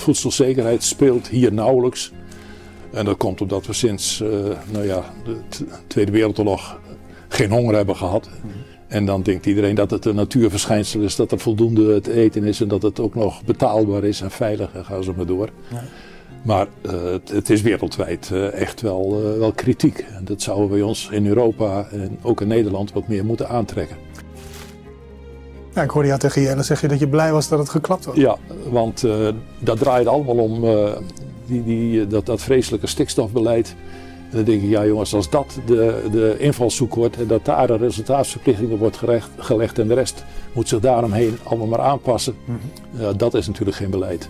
[0.00, 2.12] voedselzekerheid speelt hier nauwelijks.
[2.92, 4.22] En dat komt omdat we sinds
[4.70, 5.36] nou ja, de
[5.86, 6.80] Tweede Wereldoorlog
[7.28, 8.28] geen honger hebben gehad.
[8.88, 12.60] En dan denkt iedereen dat het een natuurverschijnsel is, dat er voldoende te eten is
[12.60, 15.48] en dat het ook nog betaalbaar is en veilig en gaan ze maar door.
[15.70, 15.82] Ja.
[16.42, 20.04] Maar uh, het, het, is wereldwijd uh, echt wel, wel kritiek.
[20.16, 23.96] En dat zouden we ons in Europa en ook in Nederland wat meer moeten aantrekken.
[25.74, 28.16] Ja, ik hoorde jou tegen Jelle zeggen dat je blij was dat het geklapt was.
[28.16, 28.36] Ja,
[28.68, 29.04] want
[29.58, 30.64] dat draait allemaal om
[31.46, 33.74] die, die, dat, dat vreselijke stikstofbeleid.
[34.30, 37.66] En dan denk ik, ja jongens, als dat de, de invalshoek wordt en dat daar
[37.66, 42.58] de resultaatsverplichtingen wordt gerecht, gelegd en de rest moet zich daaromheen allemaal maar aanpassen, mm
[42.92, 43.16] -hmm.
[43.16, 44.28] dat is natuurlijk geen beleid.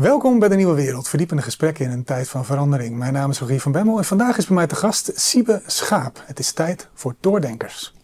[0.00, 2.96] Welkom bij de Nieuwe Wereld, verdiepende gesprekken in een tijd van verandering.
[2.96, 6.22] Mijn naam is Rogier van Bemmel en vandaag is bij mij te gast Siebe Schaap.
[6.24, 7.94] Het is tijd voor doordenkers.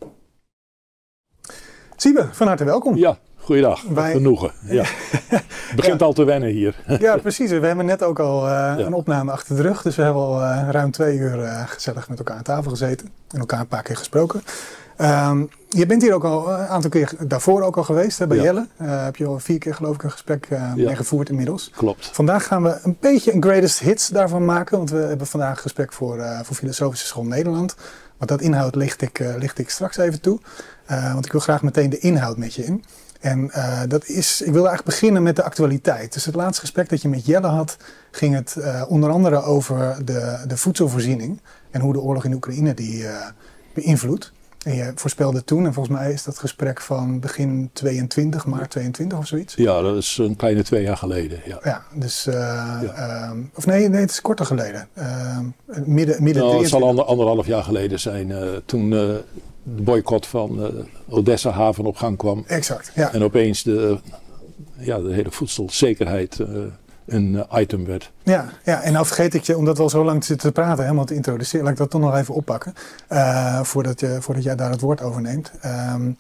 [1.97, 2.97] Siebe, van harte welkom.
[2.97, 3.83] Ja, goeiedag.
[3.83, 4.13] Wij...
[4.13, 4.53] Genoegen.
[4.63, 4.83] Ja.
[4.87, 6.77] Het begint al te wennen hier.
[6.99, 7.51] ja, precies.
[7.51, 9.83] We hebben net ook al uh, een opname achter de rug.
[9.83, 13.09] Dus we hebben al uh, ruim twee uur uh, gezellig met elkaar aan tafel gezeten.
[13.31, 14.43] En elkaar een paar keer gesproken.
[15.01, 18.37] Um, je bent hier ook al een aantal keer daarvoor ook al geweest hè, bij
[18.37, 18.43] ja.
[18.43, 18.67] Jelle.
[18.83, 20.73] Uh, heb je al vier keer geloof ik een gesprek uh, ja.
[20.75, 21.71] mee gevoerd inmiddels.
[21.77, 22.11] Klopt.
[22.13, 24.77] Vandaag gaan we een beetje een greatest hits daarvan maken.
[24.77, 27.75] Want we hebben vandaag een gesprek voor, uh, voor Filosofische School Nederland.
[28.17, 30.41] Wat dat inhoud licht ik, licht ik straks even toe.
[30.87, 32.85] want ik wil graag meteen de inhoud met je in.
[33.21, 33.51] En
[33.89, 36.13] dat is, ik wil eigenlijk beginnen met de actualiteit.
[36.13, 37.77] Dus het laatste gesprek dat je met Jelle had,
[38.11, 38.57] ging het
[38.89, 41.41] onder andere over de, de voedselvoorziening.
[41.71, 43.07] En hoe de oorlog in Oekraïne die
[43.75, 44.33] beïnvloedt.
[44.67, 49.19] En je voorspelde toen, en volgens mij is dat gesprek van begin 22, maart 22
[49.19, 49.55] of zoiets.
[49.55, 51.41] Ja, dat is een kleine twee jaar geleden.
[51.45, 53.31] Ja, ja dus, uh, ja.
[53.33, 54.89] Uh, of nee, nee, het is korter geleden.
[54.99, 55.39] Uh,
[55.85, 59.23] midden, midden nou, het zal ander, anderhalf jaar geleden zijn, eh, toen de
[59.63, 60.71] boycott van
[61.09, 62.45] Odessa haven op gang kwam.
[62.47, 63.13] Exact, ja.
[63.13, 63.99] En opeens de,
[64.79, 66.39] ja, de hele voedselzekerheid
[67.07, 68.13] een item werd.
[68.23, 70.83] Ja, ja, en nou vergeet ik je, omdat we al zo lang zitten te praten,
[70.83, 71.63] helemaal te introduceren.
[71.65, 72.75] Laat ik dat toch nog even oppakken,
[73.13, 75.53] uh, voordat, je, voordat jij daar het woord over neemt.
[75.93, 76.17] Um,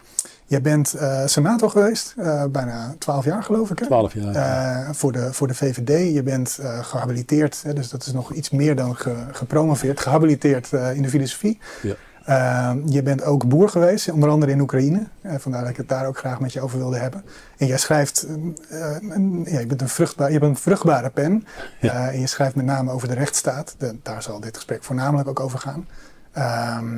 [0.46, 3.76] jij bent uh, senator geweest, uh, bijna twaalf jaar geloof ik.
[3.76, 4.94] Twaalf jaar.
[4.94, 6.14] voor, de, voor de VVD.
[6.14, 10.00] Je bent gehabiliteerd, hè, dus dat is nog iets meer dan ge, gepromoveerd.
[10.00, 11.58] Gehabiliteerd in de filosofie.
[11.82, 11.94] Ja.
[12.28, 15.06] Uh, je bent ook boer geweest, onder andere in Oekraïne.
[15.22, 17.24] Uh, vandaar dat ik het daar ook graag met je over wilde hebben.
[17.56, 18.26] En jij schrijft,
[18.70, 21.46] uh, een, ja, je, bent een vruchtbaar, je hebt een vruchtbare pen.
[21.80, 22.10] Ja.
[22.10, 23.74] en je schrijft met name over de rechtsstaat.
[23.78, 25.88] De, daar zal dit gesprek voornamelijk ook over gaan.
[26.32, 26.94] Ehm,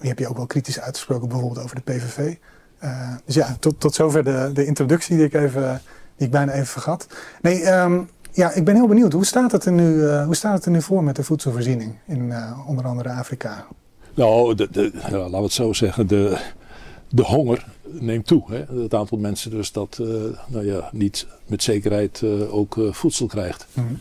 [0.00, 2.34] je hebt je ook wel kritisch uitgesproken, bijvoorbeeld over de PVV.
[3.24, 5.80] dus ja, tot, tot zover de, de introductie die ik, even,
[6.16, 7.06] die ik bijna even vergat.
[7.40, 9.12] Nee, um, ja, ik ben heel benieuwd.
[9.12, 12.34] Hoe staat het er nu, hoe staat het er nu voor met de voedselvoorziening in
[12.66, 13.66] onder andere Afrika?
[14.16, 16.38] Nou, de, de, ja, laten we het zo zeggen, de,
[17.08, 18.42] de honger neemt toe.
[18.46, 18.80] Hè?
[18.82, 20.08] Het aantal mensen dus dat uh,
[20.46, 23.66] nou ja, niet met zekerheid uh, ook uh, voedsel krijgt.
[23.72, 24.00] Mm -hmm.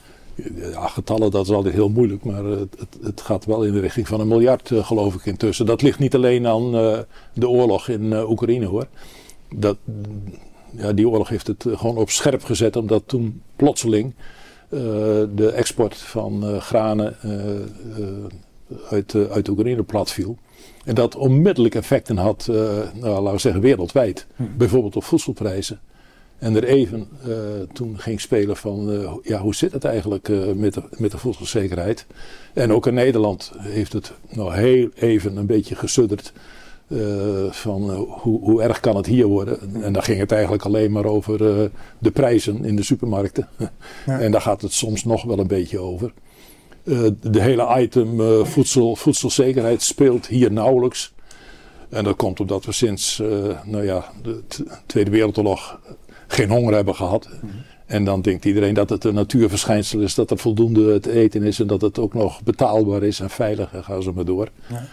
[0.71, 4.07] Ja, getallen, dat is altijd heel moeilijk, maar het, het, gaat wel in de richting
[4.07, 5.65] van een miljard, geloof ik, intussen.
[5.65, 6.71] Dat ligt niet alleen aan
[7.33, 8.87] de oorlog in Oekraïne, hoor.
[9.55, 9.77] Dat,
[10.71, 14.13] ja, die oorlog heeft het gewoon op scherp gezet, omdat toen plotseling
[15.35, 17.15] de export van granen
[18.89, 20.37] uit, uh, uit Oekraïne plat viel.
[20.85, 22.55] En dat onmiddellijk effecten had, uh,
[22.93, 24.27] nou, laten we zeggen, wereldwijd.
[24.35, 24.43] Hm.
[24.57, 25.79] Bijvoorbeeld op voedselprijzen.
[26.37, 27.35] En er even uh,
[27.73, 32.05] toen ging spelen van, ja, hoe zit het eigenlijk met, de, met de voedselzekerheid?
[32.53, 36.33] En ook in Nederland heeft het nou heel even een beetje gesudderd.
[37.49, 39.83] van hoe, hoe erg kan het hier worden?
[39.83, 41.37] En dan ging het eigenlijk alleen maar over
[41.99, 43.47] de prijzen in de supermarkten.
[44.05, 44.19] Ja.
[44.19, 46.13] en daar gaat het soms nog wel een beetje over.
[46.85, 51.13] Uh, de hele item uh, voedsel, voedselzekerheid speelt hier nauwelijks.
[51.89, 53.27] En dat komt omdat we sinds uh,
[53.63, 54.43] nou ja, de
[54.85, 55.79] Tweede Wereldoorlog
[56.27, 57.29] geen honger hebben gehad.
[57.41, 57.63] Mm -hmm.
[57.85, 61.59] En dan denkt iedereen dat het een natuurverschijnsel is, dat er voldoende te eten is
[61.59, 64.49] en dat het ook nog betaalbaar is en veilig en gaan ze maar door.
[64.67, 64.87] Ja.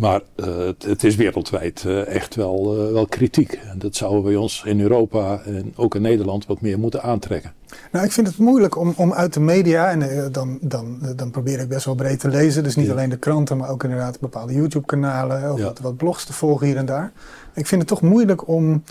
[0.00, 3.52] Maar uh, het, het, is wereldwijd uh, echt wel, uh, wel kritiek.
[3.52, 7.52] En dat zouden we ons in Europa en ook in Nederland wat meer moeten aantrekken.
[7.92, 11.60] Nou, ik vind het moeilijk om, om uit de media, en dan, dan, dan probeer
[11.60, 12.62] ik best wel breed te lezen.
[12.62, 12.92] Dus niet ja.
[12.92, 15.64] alleen de kranten, maar ook inderdaad bepaalde YouTube-kanalen of ja.
[15.64, 17.12] wat, wat, blogs te volgen hier en daar.
[17.54, 18.82] Ik vind het toch moeilijk om,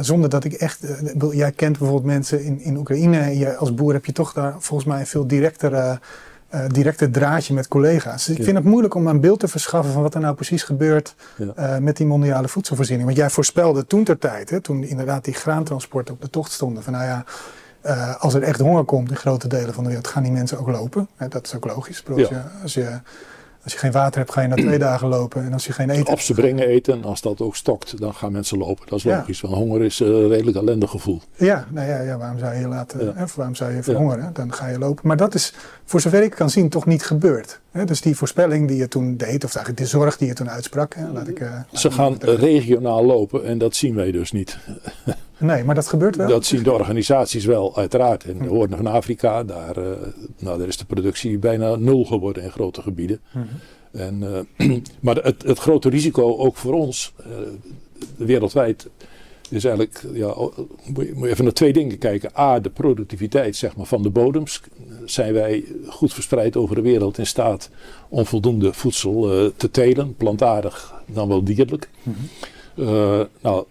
[0.00, 0.80] zonder dat ik echt.
[1.30, 3.38] jij kent bijvoorbeeld mensen in, in Oekraïne.
[3.38, 5.98] Je, als boer heb je toch daar volgens mij een veel directere
[6.54, 8.24] uh, directe draadje met collega's.
[8.24, 10.62] Dus ik vind het moeilijk om een beeld te verschaffen van wat er nou precies
[10.62, 13.06] gebeurt uh, met die mondiale voedselvoorziening.
[13.06, 16.82] Want jij voorspelde toen ter tijd, hè, toen inderdaad die graantransporten op de tocht stonden,
[16.82, 17.24] van nou ja,
[17.86, 20.58] uh, als er echt honger komt in grote delen van de wereld, gaan die mensen
[20.58, 21.08] ook lopen.
[21.16, 22.02] Hè, dat is ook logisch.
[22.06, 22.12] Ja.
[22.14, 23.00] Als je, als je
[23.64, 25.44] Als je geen water hebt, ga je na twee dagen lopen.
[25.44, 27.04] En als je geen eten Of ze brengen eten.
[27.04, 28.86] Als dat ook stokt, dan gaan mensen lopen.
[28.88, 29.40] Dat is logisch.
[29.40, 31.22] Want honger is een redelijk ellendig gevoel.
[31.36, 33.26] Ja, nou ja, ja waarom zou je laten, ja.
[33.34, 34.30] waarom zou je verhongeren?
[34.32, 35.06] Dan ga je lopen.
[35.06, 37.60] Maar dat is, voor zover ik kan zien, toch niet gebeurd.
[37.84, 40.96] Dus die voorspelling die je toen deed, of eigenlijk de zorg die je toen uitsprak.
[41.12, 44.58] Laat ik, uh, ze gaan regionaal lopen en dat zien wij dus niet.
[45.38, 46.28] Nee, maar dat gebeurt wel.
[46.28, 48.24] Dat zien de organisaties wel, uiteraard.
[48.24, 49.84] In de Hoorn van Afrika, daar, uh,
[50.38, 53.20] nou, daar is de productie bijna nul geworden in grote gebieden.
[53.32, 54.00] Mm -hmm.
[54.00, 57.14] en, uh, maar het, het, grote risico ook voor ons,
[58.16, 58.88] wereldwijd,
[59.54, 60.34] is eigenlijk, ja,
[60.86, 62.30] moet je even naar twee dingen kijken.
[62.38, 64.60] A, de productiviteit zeg maar, van de bodems.
[65.04, 67.70] Zijn wij goed verspreid over de wereld in staat
[68.08, 71.88] om voldoende voedsel te telen, plantaardig dan wel dierlijk.
[72.02, 72.14] Mm
[72.74, 73.26] -hmm.
[73.40, 73.64] nou,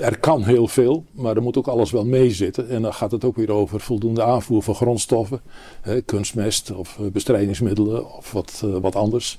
[0.00, 2.68] er kan heel veel, maar er moet ook alles wel meezitten.
[2.68, 5.40] En dan gaat het ook weer over voldoende aanvoer van grondstoffen,
[5.80, 9.38] hè, kunstmest of bestrijdingsmiddelen of wat, uh, wat anders.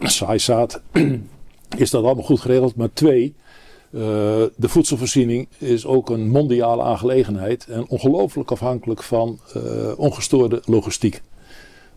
[0.00, 0.80] Saaizaad.
[1.76, 2.76] is dat allemaal goed geregeld?
[2.76, 3.34] Maar twee,
[3.90, 4.02] uh,
[4.56, 9.38] de voedselvoorziening is ook een mondiale aangelegenheid en ongelooflijk afhankelijk van
[9.96, 11.22] ongestoorde logistiek.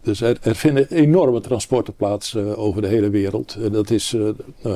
[0.01, 3.57] Dus er, vinden enorme transporten plaats uh, over de hele wereld.
[3.71, 4.29] Dat is uh,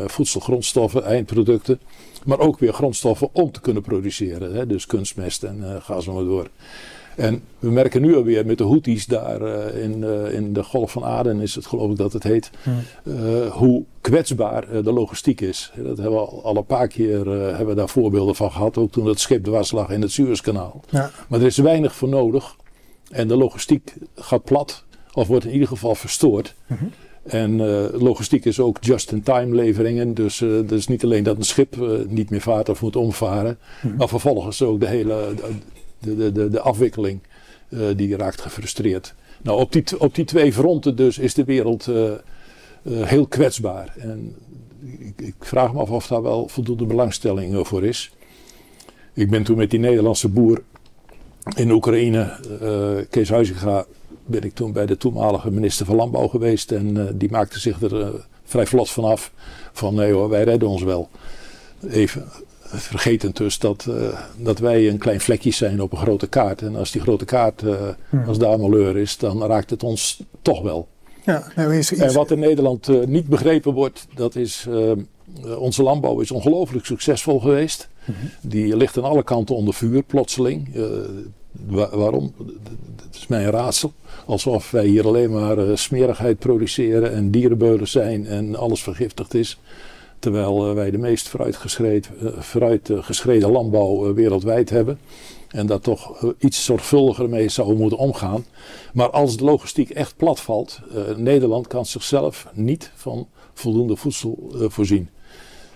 [0.05, 1.79] voedsel, grondstoffen, eindproducten.
[2.25, 4.53] Maar ook weer grondstoffen om te kunnen produceren.
[4.53, 4.67] Hè?
[4.67, 6.49] Dus kunstmest en ga zo maar door.
[7.15, 9.41] En we merken nu alweer met de Houthis daar
[9.73, 12.79] in, in de Golf van Aden, is het geloof ik dat het heet, hmm.
[13.49, 15.71] hoe kwetsbaar de logistiek is.
[15.75, 18.91] Dat hebben we al, al een paar keer hebben we daar voorbeelden van gehad, ook
[18.91, 20.83] toen het schip dwars lag in het Suezkanaal.
[20.89, 21.11] Ja.
[21.27, 22.55] Maar er is weinig voor nodig
[23.11, 24.83] en de logistiek gaat plat
[25.13, 26.55] of wordt in ieder geval verstoord.
[26.65, 26.91] -hmm.
[27.23, 27.57] En
[27.97, 30.13] logistiek is ook just-in-time leveringen.
[30.13, 31.75] Dus dat is niet alleen dat een schip
[32.07, 33.57] niet meer vaart of moet omvaren.
[33.81, 33.95] -hmm.
[33.95, 35.33] Maar vervolgens ook de hele
[36.05, 37.19] de, de, de, afwikkeling
[37.95, 39.13] die raakt gefrustreerd.
[39.41, 41.89] Nou, op die, op die twee fronten dus is de wereld
[42.83, 43.95] heel kwetsbaar.
[43.97, 44.35] En
[44.99, 48.11] ik, ik, vraag me af of daar wel voldoende belangstelling voor is.
[49.13, 50.61] Ik ben toen met die Nederlandse boer
[51.55, 52.39] in Oekraïne,
[53.09, 53.85] Kees Huizinga,
[54.25, 56.71] ben ik toen bij de toenmalige minister van Landbouw geweest.
[56.71, 59.31] En die maakte zich er vrij vlot van af.
[59.71, 61.09] Van nee hoor, wij redden ons wel.
[61.89, 62.25] Even
[62.67, 66.61] vergetend dus dat, uh, dat wij een klein vlekje zijn op een grote kaart.
[66.61, 67.61] En als die grote kaart,
[68.09, 68.23] hmm.
[68.27, 70.87] als daar malheur is, dan raakt het ons toch wel.
[71.25, 71.99] Ja, nou, is, is...
[71.99, 74.67] En wat in Nederland niet begrepen wordt, dat is...
[75.57, 77.89] onze landbouw is ongelooflijk succesvol geweest.
[78.05, 78.29] Mm -hmm.
[78.41, 80.69] Die ligt aan alle kanten onder vuur, plotseling.
[81.65, 82.33] Wa waarom?
[82.95, 83.93] Dat is mijn raadsel.
[84.25, 89.59] Alsof wij hier alleen maar uh, smerigheid produceren en dierenbeulen zijn en alles vergiftigd is.
[90.25, 94.99] Terwijl uh, wij de meest vooruitgeschreden uh, landbouw wereldwijd hebben.
[95.49, 98.45] En daar toch iets zorgvuldiger mee zouden moeten omgaan.
[98.93, 100.79] Maar als de logistiek echt platvalt,
[101.17, 105.09] Nederland kan zichzelf niet van voldoende voedsel voorzien.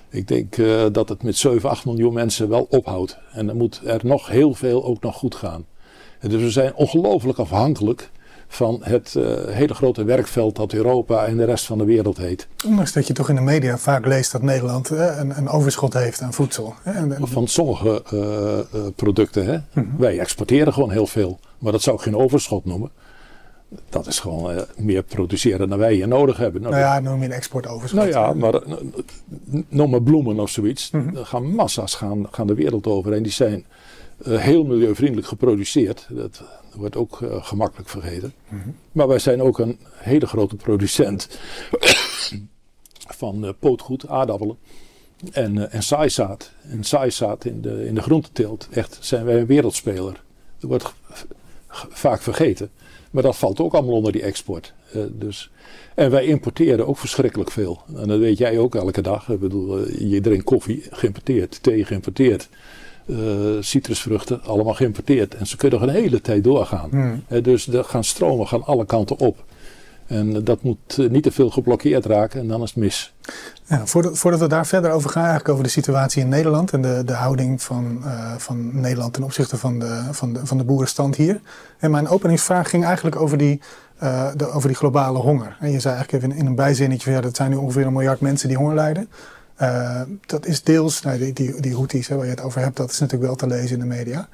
[0.09, 0.55] Ik denk
[0.93, 3.17] dat het met 7, 8 miljoen mensen wel ophoudt.
[3.31, 5.65] En dan moet er nog heel veel ook nog goed gaan.
[6.19, 8.11] Dus we zijn ongelooflijk afhankelijk
[8.51, 12.47] van het uh, hele grote werkveld dat Europa en de rest van de wereld heet.
[12.65, 15.93] Ondanks dat je toch in de media vaak leest dat Nederland uh, een, een, overschot
[15.93, 16.73] heeft aan voedsel.
[16.83, 16.91] Hè?
[16.91, 17.27] En, en...
[17.27, 19.45] Van sommige uh, producten.
[19.45, 19.57] Hè?
[19.71, 19.95] -hmm.
[19.97, 21.39] Wij exporteren gewoon heel veel.
[21.57, 22.91] Maar dat zou ik geen overschot noemen.
[23.89, 26.61] Dat is gewoon meer produceren dan wij hier nodig hebben.
[26.61, 27.99] Nou, nou ja, noem je een exportoverschot.
[27.99, 28.61] Nou ja, maar
[29.67, 30.91] noem maar bloemen of zoiets.
[30.91, 31.17] Mm -hmm.
[31.17, 33.13] Er gaan massa's gaan, gaan de wereld over.
[33.13, 33.65] En die zijn
[34.23, 36.07] heel milieuvriendelijk geproduceerd.
[36.09, 36.41] Dat
[36.79, 38.33] wordt ook uh, gemakkelijk vergeten.
[38.91, 41.39] Maar wij zijn ook een hele grote producent
[43.21, 44.57] van uh, pootgoed, aardappelen
[45.31, 46.51] en, uh, en saaizaad.
[46.61, 50.23] En saaizaad in de, in de echt zijn wij een wereldspeler.
[50.59, 50.93] Dat wordt
[51.89, 52.71] vaak vergeten.
[53.11, 54.73] Maar dat valt ook allemaal onder die export.
[55.09, 55.51] dus.
[55.95, 57.81] En wij importeren ook verschrikkelijk veel.
[57.95, 59.29] En dat weet jij ook elke dag.
[59.29, 62.49] Ik bedoel, je drinkt koffie geïmporteerd, thee geïmporteerd
[63.59, 65.35] citrusvruchten allemaal geïmporteerd.
[65.35, 66.89] En ze kunnen nog een hele tijd doorgaan.
[66.89, 67.23] Hmm.
[67.43, 69.43] Dus er gaan stromen gaan alle kanten op.
[70.07, 73.13] En dat moet niet te veel geblokkeerd raken en dan is het mis.
[73.65, 76.81] Ja, voordat, voordat, we daar verder over gaan, eigenlijk over de situatie in Nederland en
[76.81, 78.03] de, de houding van,
[78.37, 81.41] van Nederland ten opzichte van de, van, de, van de boerenstand hier.
[81.79, 83.61] En mijn openingsvraag ging eigenlijk over die,
[84.35, 85.57] de, over die globale honger.
[85.59, 87.93] En je zei eigenlijk even in, in een bijzinnetje ja, dat zijn nu ongeveer een
[87.93, 89.09] miljard mensen die honger lijden.
[89.61, 92.77] Uh, dat is deels, nou, die, die, die Houthis hè, waar je het over hebt,
[92.77, 94.27] dat is natuurlijk wel te lezen in de media.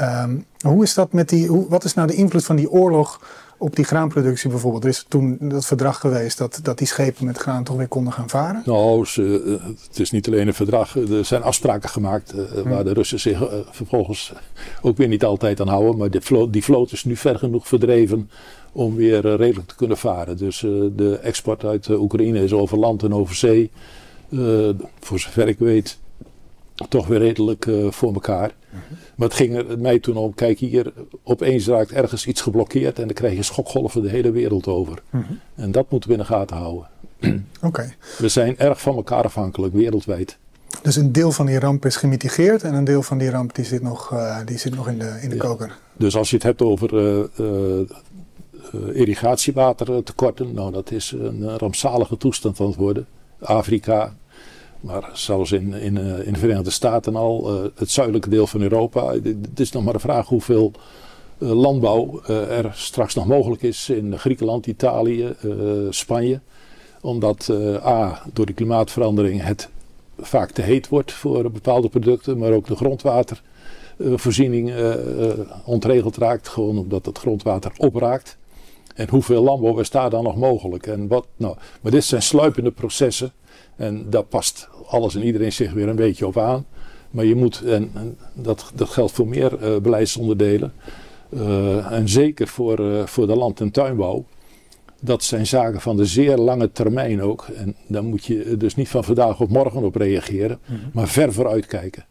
[0.00, 3.20] Um, hoe is dat met die, hoe, wat is nou de invloed van die oorlog
[3.58, 4.84] op die graanproductie bijvoorbeeld?
[4.84, 8.12] Er is toen dat verdrag geweest dat, dat die schepen met graan toch weer konden
[8.12, 8.62] gaan varen?
[8.64, 10.96] Nou, ze, het is niet alleen een verdrag.
[10.96, 14.32] Er zijn afspraken gemaakt uh, waar de Russen zich uh, vervolgens
[14.80, 15.96] ook weer niet altijd aan houden.
[15.96, 18.30] Maar vloot, die vloot is nu ver genoeg verdreven
[18.72, 20.36] om weer uh, redelijk te kunnen varen.
[20.36, 20.58] Dus
[20.96, 23.70] de export uit Oekraïne is over land en over zee.
[25.00, 25.98] Voor zover ik weet,
[26.88, 28.54] toch weer redelijk voor elkaar.
[29.14, 33.04] Maar het ging er mij toen om, kijk hier, opeens raakt ergens iets geblokkeerd en
[33.04, 35.02] dan krijg je schokgolven de hele wereld over.
[35.10, 35.32] Mhm.
[35.54, 36.86] En dat moeten we in de gaten houden.
[37.62, 37.94] Oké.
[38.18, 40.38] We zijn erg van elkaar afhankelijk, wereldwijd.
[40.82, 43.64] Dus een deel van die ramp is gemitigeerd en een deel van die ramp die
[43.64, 45.78] zit nog, uh, die zit nog in de, in de koker.
[45.96, 52.60] Dus als je het hebt over uh, uh, irrigatiewatertekorten, nou dat is een rampzalige toestand
[52.60, 53.06] aan het worden.
[53.40, 54.14] Afrika,
[54.82, 58.62] maar zelfs in, in, uh, in de Verenigde Staten al, uh, het zuidelijke deel van
[58.62, 59.12] Europa.
[59.12, 60.72] Het is nog maar de vraag hoeveel
[61.38, 65.34] uh, landbouw er straks nog mogelijk is in Griekenland, Italië,
[65.90, 66.40] Spanje.
[67.00, 67.50] Omdat
[67.84, 69.68] A, door de klimaatverandering het
[70.18, 74.72] vaak te heet wordt voor bepaalde producten, maar ook de grondwatervoorziening
[75.64, 76.48] ontregeld raakt.
[76.48, 78.36] Gewoon omdat het grondwater opraakt.
[78.94, 80.86] En hoeveel landbouw is daar dan nog mogelijk?
[80.86, 83.32] En wat, nou, maar dit zijn sluipende processen.
[83.76, 86.66] En daar past alles en iedereen zich weer een beetje op aan.
[87.10, 90.72] Maar je moet, en, en dat, dat geldt voor meer uh, beleidsonderdelen.
[91.30, 94.24] Uh, en zeker voor, uh, voor de land- en tuinbouw.
[95.00, 97.46] Dat zijn zaken van de zeer lange termijn ook.
[97.56, 100.90] En daar moet je dus niet van vandaag op morgen op reageren, mm -hmm.
[100.92, 102.04] maar ver vooruit kijken.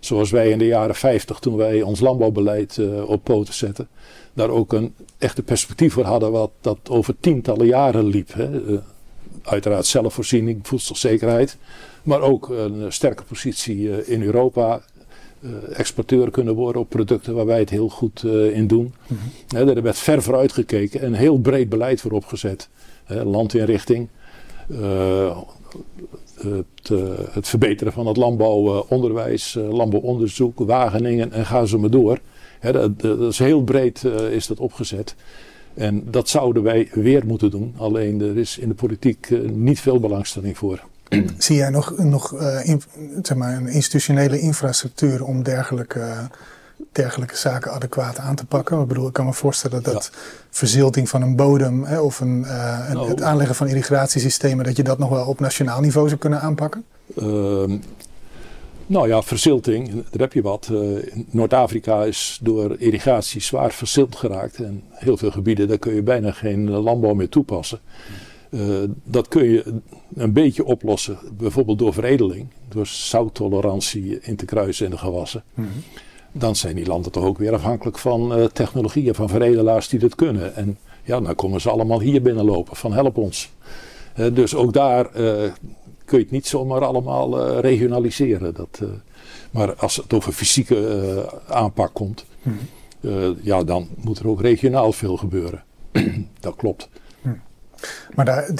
[0.00, 3.88] Zoals wij in de jaren 50, toen wij ons landbouwbeleid op poten zetten,
[4.32, 8.32] daar ook een echte perspectief voor hadden, wat dat over tientallen jaren liep.
[8.32, 8.50] Hè.
[9.42, 11.56] Uiteraard zelfvoorziening, voedselzekerheid.
[12.02, 14.82] Maar ook een sterke positie eh, in Europa.
[15.40, 18.94] Uh, exporteur kunnen worden op producten waar wij het heel goed uh, in doen.
[19.06, 19.18] Mm
[19.48, 19.68] -hmm.
[19.68, 22.68] Er werd ver vooruit gekeken en heel breed beleid voor opgezet.
[23.06, 24.08] Landinrichting,
[26.34, 26.88] het,
[27.30, 32.18] het, verbeteren van het landbouwonderwijs, landbouwonderzoek, Wageningen en ga zo maar door.
[32.58, 35.14] He, dat, dat, is heel breed is dat opgezet.
[35.74, 37.74] En dat zouden wij weer moeten doen.
[37.76, 40.82] Alleen er is in de politiek niet veel belangstelling voor.
[41.38, 42.82] Zie jij nog, nog uh, in,
[43.22, 46.28] zeg maar een institutionele infrastructuur om dergelijke,
[46.92, 48.80] dergelijke zaken adequaat aan te pakken?
[48.80, 50.18] Ik bedoel, ik kan me voorstellen dat ja.
[50.50, 54.82] verzilting van een bodem hè, of een, uh, een, het aanleggen van irrigatiesystemen, dat je
[54.82, 56.84] dat nog wel op nationaal niveau zou kunnen aanpakken?
[58.86, 60.68] Nou ja, verzilting, daar heb je wat.
[60.72, 60.98] Uh,
[61.30, 64.56] Noord-Afrika is door irrigatie zwaar verzild geraakt.
[64.56, 67.80] En heel veel gebieden, daar kun je bijna geen landbouw meer toepassen.
[68.50, 69.80] Uh, dat kun je
[70.14, 75.42] een beetje oplossen, bijvoorbeeld door veredeling, door zouttolerantie in te kruisen in de gewassen.
[75.54, 75.82] Mm -hmm.
[76.32, 80.14] Dan zijn die landen toch ook weer afhankelijk van uh, technologieën, van veredelaars die dat
[80.14, 80.56] kunnen.
[80.56, 83.50] En ja, dan komen ze allemaal hier binnenlopen van help ons.
[84.32, 85.10] Dus ook daar
[86.12, 88.54] kun je het niet zomaar allemaal regionaliseren.
[88.54, 88.80] Dat,
[89.50, 92.56] maar als het over fysieke aanpak komt, mm
[93.00, 93.36] -hmm.
[93.42, 95.62] ja, dan moet er ook regionaal veel gebeuren.
[96.40, 96.88] dat klopt.
[98.14, 98.50] Maar, daar,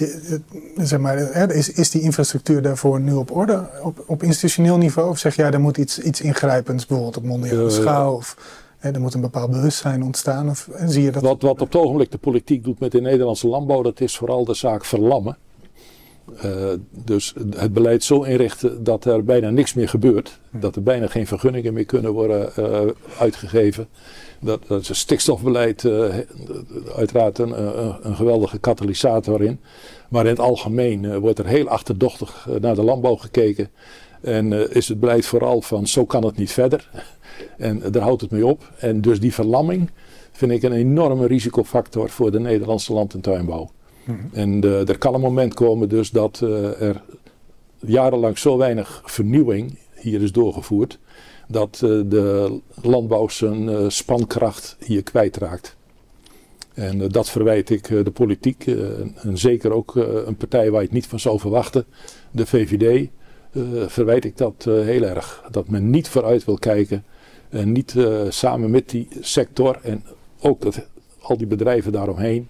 [0.77, 1.19] zeg maar
[1.51, 5.09] is, is die infrastructuur daarvoor nu op orde op, op institutioneel niveau?
[5.09, 8.15] Of zeg jij, er moet iets, iets ingrijpends, bijvoorbeeld op mondiale schaal?
[8.15, 8.37] Of
[8.79, 10.51] hè, er moet een bepaald bewustzijn ontstaan?
[10.51, 11.23] Of, zie je dat?
[11.23, 14.45] Wat, wat op het ogenblik de politiek doet met de Nederlandse landbouw, dat is vooral
[14.45, 15.37] de zaak verlammen.
[16.45, 16.73] Uh,
[17.05, 20.41] dus het beleid zo inrichten dat er bijna niks meer gebeurt.
[20.51, 20.61] Hm.
[20.61, 22.81] Dat er bijna geen vergunningen meer kunnen worden uh,
[23.19, 23.89] uitgegeven.
[24.41, 26.15] Dat, dat is een stikstofbeleid uh,
[26.97, 29.61] uiteraard een, geweldige katalysator in.
[30.09, 33.71] Maar in het algemeen wordt er heel achterdochtig naar de landbouw gekeken.
[34.21, 36.91] En is het beleid vooral van zo kan het niet verder.
[37.59, 38.73] En daar houdt het mee op.
[38.79, 39.91] En dus die verlamming
[40.33, 43.71] vind ik een enorme risicofactor voor de Nederlandse land- en tuinbouw.
[44.33, 46.41] En er kan een moment komen dus dat
[46.79, 47.03] er
[47.79, 50.99] jarenlang zo weinig vernieuwing hier is doorgevoerd
[51.53, 55.77] dat uh, de landbouw zijn uh, spankracht hier kwijtraakt.
[56.75, 59.95] En uh, dat verwijt ik de politiek en zeker ook
[60.27, 61.85] een partij waar je het niet van zou verwachten,
[62.31, 63.09] de VVD,
[63.87, 65.45] verwijt ik dat heel erg.
[65.51, 67.05] Dat men niet vooruit wil kijken
[67.49, 67.95] en niet
[68.29, 70.05] samen met die sector en
[70.41, 70.87] ook dat,
[71.21, 72.49] al die bedrijven daaromheen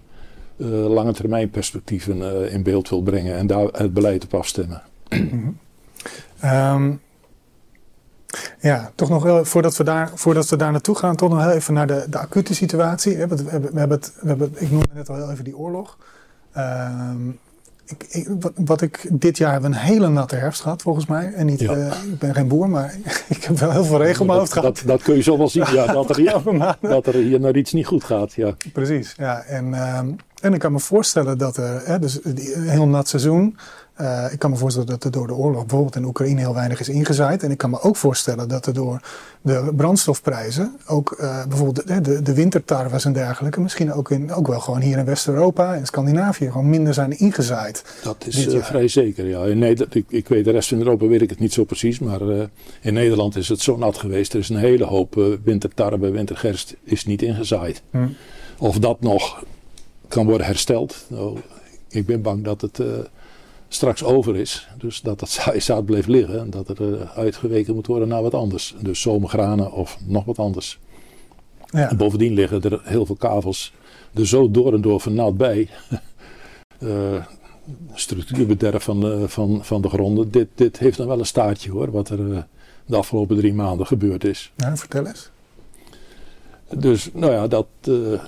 [0.57, 4.81] lange termijn perspectieven in beeld wil brengen en daar het beleid op afstemmen.
[5.09, 5.57] Mm -hmm.
[6.43, 7.01] um
[8.59, 11.73] ja, toch nog wel, voordat we daar, voordat we daar naartoe gaan, toch nog even
[11.73, 13.13] naar de, de acute situatie.
[13.13, 15.97] We hebben, we hebben het, we hebben ik noemde net al heel even die oorlog.
[16.57, 17.09] Uh,
[18.09, 21.33] ik, wat, ik dit jaar heb een hele natte herfst gehad, volgens mij.
[21.33, 22.93] En niet, eh, ik ben geen boer, maar
[23.35, 24.75] ik heb wel heel veel regen op mijn hoofd gehad.
[24.75, 26.41] Dat, dat, kun je zo wel zien, ja, dat, er hier,
[26.81, 28.33] dat er hier naar iets niet goed gaat.
[28.33, 28.53] Ja.
[28.73, 29.41] Precies, ja.
[29.41, 30.07] En, ehm,
[30.41, 33.57] en ik kan me voorstellen dat er, hè, dus een heel nat seizoen,
[34.01, 36.79] uh, ik kan me voorstellen dat er door de oorlog bijvoorbeeld in Oekraïne heel weinig
[36.79, 37.43] is ingezaaid.
[37.43, 39.01] En ik kan me ook voorstellen dat er door
[39.41, 44.59] de brandstofprijzen, ook uh, bijvoorbeeld de, de, de en dergelijke, misschien ook, in, ook wel
[44.59, 47.83] gewoon hier in West-Europa en Scandinavië gewoon minder zijn ingezaaid.
[48.03, 49.43] Dat is uh, vrij zeker, ja.
[49.45, 51.99] In Nederland, ik, ik, weet de rest van Europa weet ik het niet zo precies,
[51.99, 52.21] maar
[52.81, 54.33] in Nederland is het zo nat geweest.
[54.33, 57.81] Er is een hele hoop wintertarwe, wintergerst is niet ingezaaid.
[57.89, 58.07] Hm.
[58.57, 59.43] Of dat nog
[60.07, 61.05] kan worden hersteld.
[61.07, 61.37] Nou,
[61.89, 62.79] ik ben bang dat het
[63.73, 64.67] straks over is.
[64.77, 65.29] Dus dat dat
[65.63, 68.75] zaad bleef liggen en dat er eh, uitgeweken moet worden naar wat anders.
[68.81, 70.79] Dus zomergranen of nog wat anders.
[71.65, 71.89] Ja.
[71.89, 73.73] En bovendien liggen er heel veel kavels
[74.13, 75.69] er zo door en door vernauwd bij.
[76.79, 77.25] uh,
[77.93, 80.31] structuurbederf van, uh, van, van de gronden.
[80.31, 82.47] Dit, dit heeft dan wel een staartje hoor, wat er
[82.85, 84.51] de afgelopen drie maanden gebeurd is.
[84.55, 85.31] Ja, vertel eens.
[86.77, 88.19] Dus nou ja, dat uh,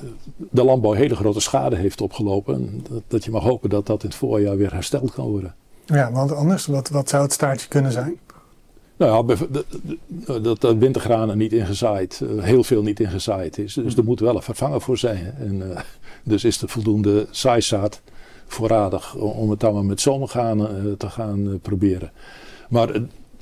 [0.51, 2.83] de landbouw hele grote schade heeft opgelopen.
[2.89, 5.55] Dat, dat, je mag hopen dat dat in het voorjaar weer hersteld kan worden.
[5.85, 8.19] Ja, want anders, wat, wat zou het staartje kunnen zijn?
[8.97, 13.73] Nou ja, dat de wintergranen niet ingezaaid, uh, heel veel niet ingezaaid is.
[13.73, 15.33] Dus er moet wel een vervanger voor zijn.
[15.39, 15.79] En, uh,
[16.23, 18.01] dus is er voldoende zaaizaad
[18.47, 22.11] voorradig om het dan maar met zomergranen te gaan proberen.
[22.69, 22.89] Maar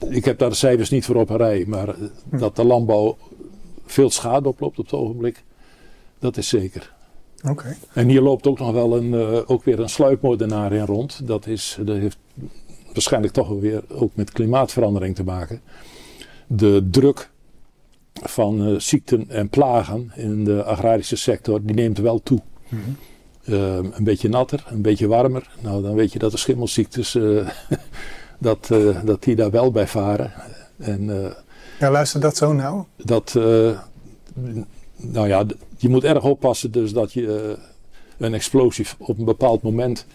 [0.09, 1.63] ik heb daar de cijfers niet voor op een rij.
[1.67, 1.95] Maar
[2.29, 2.37] hm.
[2.37, 3.17] dat de landbouw
[3.85, 5.43] veel schade oploopt op het ogenblik.
[6.19, 6.93] Dat is zeker.
[7.49, 7.75] Oké.
[7.93, 11.27] En hier loopt ook nog wel een, uh, ook weer een sluipmoordenaar in rond.
[11.27, 12.17] Dat, is, dat heeft
[12.93, 15.61] waarschijnlijk toch weer ook met klimaatverandering te maken.
[16.47, 17.29] De druk
[18.13, 22.39] van uh, ziekten en plagen in de agrarische sector, die neemt wel toe.
[22.69, 22.97] Mm -hmm.
[23.53, 25.49] uh, een beetje natter, een beetje warmer.
[25.61, 27.17] Nou, dan weet je dat de schimmelziektes,
[28.39, 28.69] dat,
[29.05, 30.31] dat die daar wel bij varen.
[30.77, 31.33] En
[31.83, 32.83] ja, luister dat zo nou?
[32.97, 33.79] Dat, uh,
[34.95, 35.45] nou ja,
[35.77, 37.63] je moet erg oppassen dus dat je uh,
[38.17, 40.05] een explosie op een bepaald moment,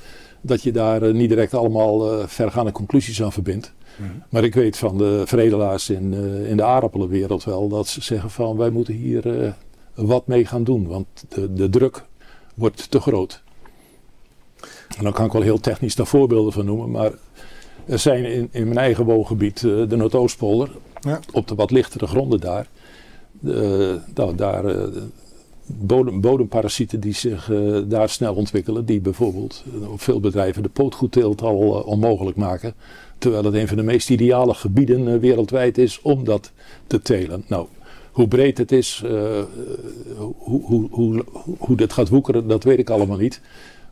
[0.41, 3.73] dat je daar uh, niet direct allemaal vergaande conclusies aan verbindt.
[3.97, 4.11] Mhm.
[4.29, 6.13] Maar ik weet van de veredelaars in,
[6.47, 9.55] in de aardappelenwereld wel dat ze zeggen van wij moeten hier
[9.95, 12.05] wat mee gaan doen, want de, de druk
[12.55, 13.43] wordt te groot.
[14.97, 17.11] En dan kan ik wel heel technisch daar voorbeelden van noemen, maar
[17.87, 21.21] er zijn in, in mijn eigen woongebied, de Noordoostpolder, ja.
[21.33, 22.67] Op de wat lichtere gronden daar.
[23.43, 23.95] Uh,
[24.37, 24.87] daar uh,
[25.67, 28.85] bodem, bodemparasieten die zich uh, daar snel ontwikkelen.
[28.85, 31.57] Die bijvoorbeeld op veel bedrijven de pootgoedteelt al
[31.87, 32.75] onmogelijk maken.
[33.19, 36.53] Terwijl het een van de meest ideale gebieden wereldwijd is om dat
[36.87, 37.45] te telen.
[37.47, 37.67] Nou,
[38.13, 39.05] hoe breed het is,
[40.17, 41.25] hoe, hoe, hoe,
[41.59, 43.41] hoe dit gaat woekeren, dat weet ik allemaal niet.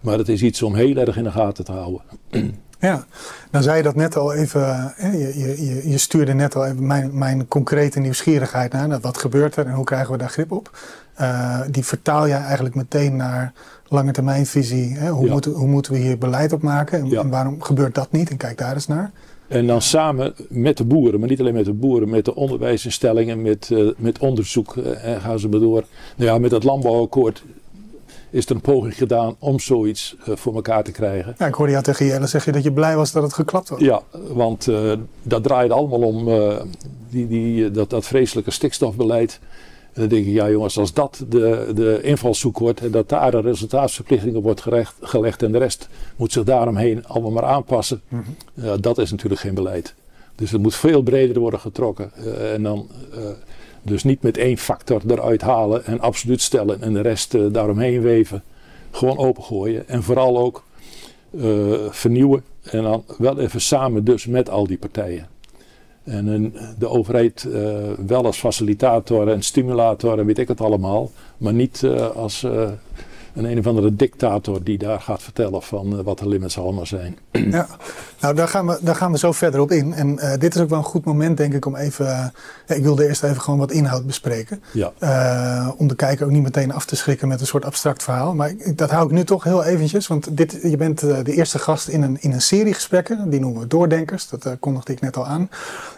[0.01, 2.03] Maar het is iets om heel erg in de gaten te houden.
[2.81, 3.07] Ja,
[3.51, 5.33] nou zei je dat net al even, je,
[5.65, 9.01] je, je stuurde net al even mijn, mijn concrete nieuwsgierigheid naar.
[9.01, 10.79] Wat gebeurt er en hoe krijgen we daar grip op?
[11.21, 13.53] Uh, die vertaal jij eigenlijk meteen naar
[13.89, 14.97] lange termijnvisie.
[14.97, 15.11] Hè?
[15.11, 18.31] Hoe, moeten, hoe moeten we hier beleid op maken en, en, waarom gebeurt dat niet?
[18.31, 19.11] En kijk daar eens naar.
[19.49, 23.43] En dan samen met de boeren, maar niet alleen met de boeren, met de onderwijsinstellingen,
[23.43, 25.85] met, uh, met onderzoek uh, en gaan ze maar door.
[26.17, 27.45] Nou ja, met het landbouwakkoord
[28.37, 31.35] is er een poging gedaan om zoiets uh, voor elkaar te krijgen.
[31.39, 33.81] Ja, ik hoorde jou tegen Jelle zeggen dat je blij was dat het geklapt was.
[33.81, 36.61] Ja, want uh, dat draait allemaal om uh,
[37.11, 39.41] die, die, dat, dat vreselijke stikstofbeleid.
[39.93, 43.31] En dan denk ik, ja jongens, als dat de, de invalshoek wordt en dat daar
[43.31, 48.25] de resultaatsverplichtingen wordt gerecht, gelegd en de rest moet zich daaromheen allemaal maar aanpassen, mm
[48.55, 48.81] -hmm.
[48.81, 49.95] dat is natuurlijk geen beleid.
[50.35, 52.13] Dus het moet veel breder worden getrokken.
[52.53, 52.89] en dan
[53.87, 58.01] dus niet met één factor eruit halen en absoluut stellen en de rest uh, daaromheen
[58.01, 58.43] weven.
[58.91, 60.65] Gewoon opengooien en vooral ook
[61.31, 62.45] uh, vernieuwen.
[62.63, 65.29] En dan wel even samen dus met al die partijen.
[66.05, 67.49] En uh, de overheid
[68.07, 71.11] wel als facilitator en stimulator en weet ik het allemaal.
[71.37, 76.29] Maar niet als een een of andere dictator die daar gaat vertellen van wat de
[76.29, 77.19] limits allemaal zijn.
[77.33, 77.69] Ja,
[78.21, 79.95] nou daar gaan we, daar gaan we zo verder op in.
[79.95, 82.33] En uh, dit is ook wel een goed moment denk ik om even,
[82.69, 84.63] uh, ik wilde eerst even gewoon wat inhoud bespreken.
[84.73, 84.93] Ja.
[85.77, 88.35] om de kijker ook niet meteen af te schrikken met een soort abstract verhaal.
[88.35, 91.59] Maar ik, dat hou ik nu toch heel eventjes, want dit, je bent de eerste
[91.59, 93.31] gast in een, in een serie gesprekken.
[93.31, 95.51] Die noemen we Doordenkers, dat kondigde ik net al aan.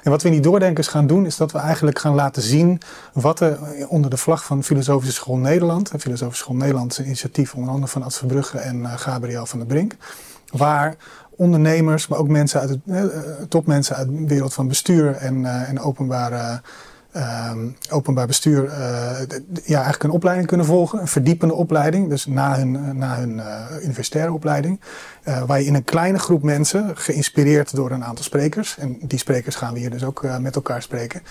[0.02, 2.80] En wat we in die Doordenkers gaan doen is dat we eigenlijk gaan laten zien
[3.12, 7.70] wat er onder de vlag van Filosofische School Nederland, Filosofische School Nederland is initiatief onder
[7.70, 9.96] andere van Ad Verbrugge en Gabriel van der Brink.
[10.52, 10.96] Waar
[11.38, 13.04] ondernemers, maar ook mensen uit het, uh,
[13.48, 16.60] topmensen uit de wereld van bestuur en, uh, en openbare
[17.12, 18.70] ehm, openbaar bestuur uh,
[19.64, 21.00] ja, eigenlijk een opleiding kunnen volgen.
[21.00, 23.40] Een verdiepende opleiding, dus na hun, na hun
[23.82, 24.80] universitaire opleiding.
[25.46, 28.78] waar je in een kleine groep mensen, geïnspireerd door een aantal sprekers.
[28.78, 31.22] En die sprekers gaan we hier dus ook met elkaar spreken.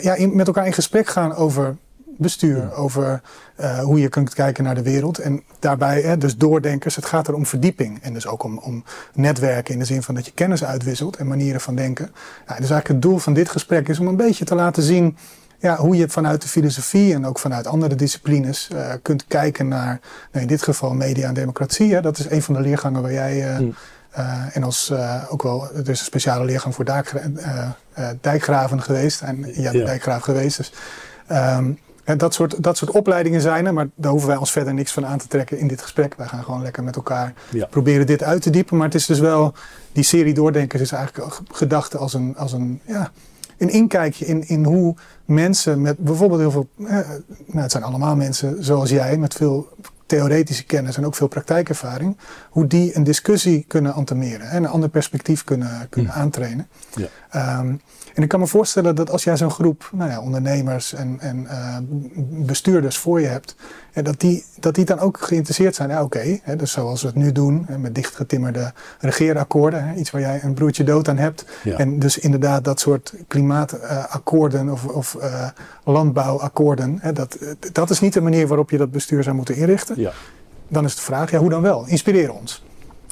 [0.00, 1.76] ja, met elkaar in gesprek gaan over
[2.18, 3.20] bestuur, over
[3.60, 5.18] uh, hoe je kunt kijken naar de wereld.
[5.18, 8.02] En daarbij, hè, dus doordenkers, het gaat er om verdieping.
[8.02, 11.26] En dus ook om, om netwerken in de zin van dat je kennis uitwisselt en
[11.26, 12.06] manieren van denken.
[12.46, 15.16] dus eigenlijk het doel van dit gesprek is om een beetje te laten zien
[15.58, 20.00] ja, hoe je vanuit de filosofie en ook vanuit andere disciplines uh, kunt kijken naar,
[20.32, 21.94] nou in dit geval media en democratie.
[21.94, 22.00] Hè.
[22.00, 23.60] Dat is een van de leergangen waar jij.
[23.60, 23.68] Uh,
[24.18, 24.92] uh, en als
[25.28, 26.84] ook wel, er is een speciale leergang voor
[28.20, 29.20] dijkgraven geweest.
[29.20, 29.84] En jij bent ja.
[29.84, 30.56] dijkgraaf geweest.
[30.56, 30.72] Dus
[31.30, 34.74] um, en dat soort, dat soort opleidingen zijn er, maar daar hoeven wij ons verder
[34.74, 36.14] niks van aan te trekken in dit gesprek.
[36.14, 37.34] Wij gaan gewoon lekker met elkaar
[37.70, 38.76] proberen dit uit te diepen.
[38.76, 39.54] Maar het is dus wel,
[39.92, 43.10] die serie Doordenkers is eigenlijk gedacht als een, als een, ja,
[43.58, 46.98] een inkijkje in, in hoe mensen met bijvoorbeeld heel veel, eh,
[47.46, 49.68] nou het zijn allemaal mensen zoals jij, met veel
[50.16, 52.16] theoretische kennis en ook veel praktijkervaring,
[52.50, 56.18] hoe die een discussie kunnen antameren en een ander perspectief kunnen, kunnen hm.
[56.18, 56.68] aantrainen.
[56.94, 57.58] Ja.
[57.58, 57.80] Um,
[58.14, 61.46] en ik kan me voorstellen dat als jij zo'n groep nou ja, ondernemers en, en
[61.50, 61.76] uh,
[62.46, 63.56] bestuurders voor je hebt,
[63.92, 65.88] dat, die, dat die dan ook geïnteresseerd zijn.
[65.88, 70.20] Ja, oké, okay, dus zoals we het nu doen, met dichtgetimmerde regeerakkoorden, hè, iets waar
[70.20, 71.44] jij een broertje dood aan hebt.
[71.76, 75.48] En dus inderdaad dat soort klimaatakkoorden uh, of, of uh,
[75.84, 77.38] landbouwakkoorden, hè, dat,
[77.72, 80.00] dat is niet de manier waarop je dat bestuur zou moeten inrichten.
[80.02, 80.12] Ja.
[80.68, 81.86] Dan is de vraag, ja, hoe dan wel?
[81.86, 82.62] Inspireer ons.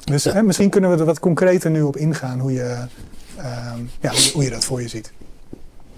[0.03, 2.87] Dus hè, misschien kunnen we er wat concreter nu op ingaan hoe je
[3.41, 5.11] Ehm, ja, hoe je dat voor je ziet.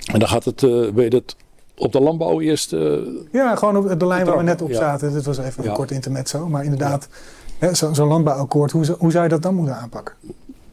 [0.05, 1.35] En dan gaat het, uh, weet het
[1.77, 2.73] op de landbouw eerst?
[2.73, 5.13] Uh, ja, gewoon op de lijn waar we net op zaten.
[5.13, 6.47] Dit was even een kort intermezzo.
[6.47, 7.07] Maar inderdaad,
[7.71, 10.15] zo'n zo landbouwakkoord, hoe, hoe zou je dat dan moeten aanpakken?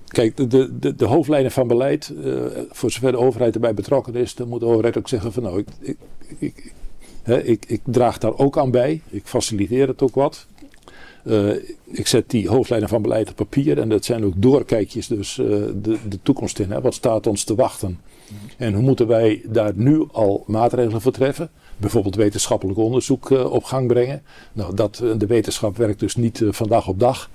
[0.07, 4.35] Kijk, de, de, de hoofdlijnen van beleid, uh, voor zover de overheid erbij betrokken is,
[4.35, 5.97] dan moet de overheid ook zeggen van nou, ik, ik,
[6.39, 6.73] ik,
[7.25, 9.01] ik, ik draag daar ook aan bij.
[9.11, 10.47] Ik faciliteer het ook wat.
[11.25, 11.53] Uh,
[11.85, 15.47] ik zet die hoofdlijnen van beleid op papier en dat zijn ook doorkijkjes dus uh,
[15.83, 16.71] de, de toekomst in.
[16.71, 16.81] Hè.
[16.81, 18.01] Wat staat ons te wachten?
[18.57, 21.51] En hoe moeten wij daar nu al maatregelen voor treffen?
[21.77, 24.23] Bijvoorbeeld wetenschappelijk onderzoek uh, op gang brengen.
[24.53, 27.31] Nou, dat, de wetenschap werkt dus niet van dag op dag.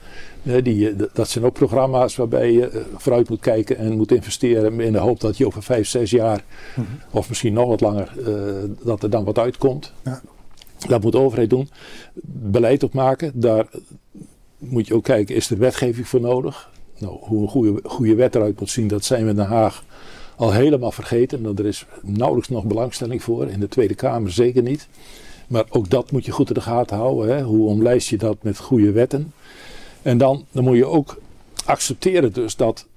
[0.63, 4.97] Die, dat zijn ook programma's waarbij je vooruit moet kijken en moet investeren in de
[4.97, 6.43] hoop dat je over vijf, zes jaar,
[6.75, 6.99] mm -hmm.
[7.11, 8.13] of misschien nog wat langer,
[8.83, 9.93] dat er dan wat uitkomt.
[10.03, 10.21] Ja.
[10.87, 11.69] Dat moet de overheid doen.
[12.23, 13.31] Beleid opmaken.
[13.33, 13.67] Daar
[14.57, 16.69] moet je ook kijken, is er wetgeving voor nodig?
[16.97, 19.83] Nou, hoe een goede, goede wet eruit moet zien, dat zijn we in Den Haag
[20.35, 21.57] al helemaal vergeten.
[21.57, 23.47] Er is nauwelijks nog belangstelling voor.
[23.47, 24.87] In de Tweede Kamer zeker niet.
[25.47, 27.35] Maar ook dat moet je goed in de gaten houden.
[27.35, 27.43] Hè?
[27.43, 29.33] Hoe omlijst je dat met goede wetten?
[30.05, 31.17] En dan, dan moet je ook
[31.65, 32.87] accepteren dus dat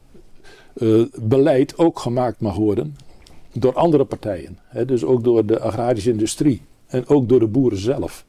[0.75, 2.97] uh, beleid ook gemaakt mag worden
[3.53, 4.59] door andere partijen.
[4.64, 4.85] Hè?
[4.85, 6.62] Dus ook door de agrarische industrie.
[6.87, 8.25] En ook door de boeren zelf.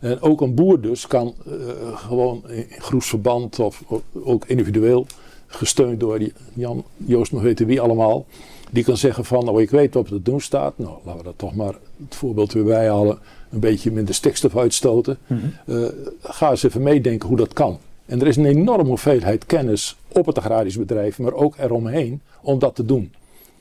[0.00, 1.54] En ook een boer dus kan uh,
[1.94, 5.06] gewoon in groepsverband of, of, ook individueel,
[5.46, 6.20] gesteund door
[6.52, 8.26] Jan, Joost nog weten wie allemaal,
[8.70, 11.24] die kan zeggen van, nou ik weet wat er te doen staat, nou laten we
[11.24, 13.18] dat toch maar het voorbeeld weer bijhalen,
[13.50, 15.18] een beetje minder stikstof uitstoten.
[15.26, 15.76] Mm -hmm.
[15.76, 15.88] uh,
[16.20, 17.78] ga eens even meedenken hoe dat kan.
[18.06, 22.58] En er is een enorme hoeveelheid kennis op het agrarisch bedrijf, maar ook eromheen om
[22.58, 23.12] dat te doen.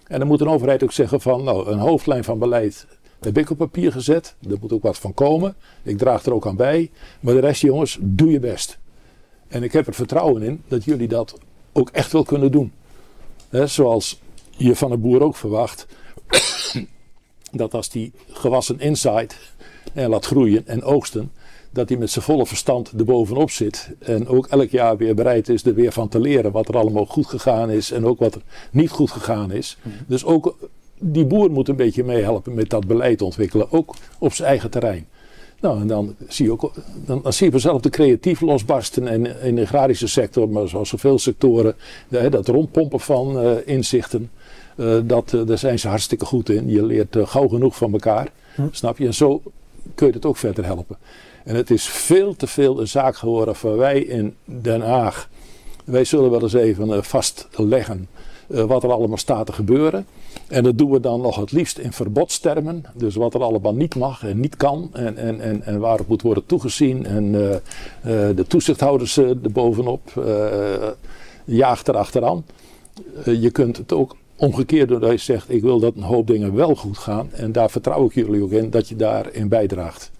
[0.07, 2.85] En dan moet een overheid ook zeggen van, nou een hoofdlijn van beleid
[3.23, 4.35] heb ik op papier gezet.
[4.49, 5.55] Er moet ook wat van komen.
[5.83, 6.91] Ik draag er ook aan bij.
[7.19, 8.77] Maar de rest, jongens, doe je best.
[9.47, 11.37] En ik heb er vertrouwen in dat jullie dat
[11.71, 12.71] ook echt wel kunnen doen.
[13.49, 14.21] zoals
[14.57, 15.87] je van een boer ook verwacht.
[17.51, 19.37] dat als die gewassen inzaait
[19.93, 21.31] en laat groeien en oogsten.
[21.73, 23.89] Dat hij met zijn volle verstand erbovenop zit.
[23.99, 26.51] En ook elk jaar weer bereid is er weer van te leren.
[26.51, 27.91] Wat er allemaal goed gegaan is.
[27.91, 29.77] En ook wat er niet goed gegaan is.
[29.81, 29.95] Mhm.
[30.07, 30.55] Dus ook
[31.03, 35.07] die boer moet een beetje meehelpen met dat beleid ontwikkelen, ook op zijn eigen terrein.
[35.59, 36.71] Nou, en dan zie je ook,
[37.05, 40.89] dan, dan zie je vanzelf de creatief losbarsten en in de agrarische sector, maar zoals
[40.89, 41.75] zoveel sectoren,
[42.07, 44.31] dat rondpompen van uh, inzichten,
[44.75, 46.69] uh, dat, uh, daar zijn ze hartstikke goed in.
[46.69, 48.61] Je leert gauw genoeg van elkaar, hm.
[48.71, 49.05] snap je?
[49.05, 49.41] En zo
[49.95, 50.97] kun je het ook verder helpen.
[51.43, 55.29] En het is veel te veel een zaak geworden van wij in Den Haag.
[55.85, 58.07] Wij zullen wel eens even vastleggen
[58.47, 60.05] wat er allemaal staat te gebeuren.
[60.47, 62.83] En dat doen we dan nog het liefst in verbodstermen.
[62.93, 64.89] Dus wat er allemaal niet mag en niet kan.
[64.93, 67.05] En, en, en, waarop moet worden toegezien.
[67.05, 67.55] En uh,
[68.35, 70.25] de toezichthouders uh, erbovenop.
[71.45, 72.45] jaagt er achteraan.
[73.23, 76.75] je kunt het ook omgekeerd dat je zegt: Ik wil dat een hoop dingen wel
[76.75, 77.29] goed gaan.
[77.31, 80.11] En daar vertrouw ik jullie ook in dat je daarin bijdraagt.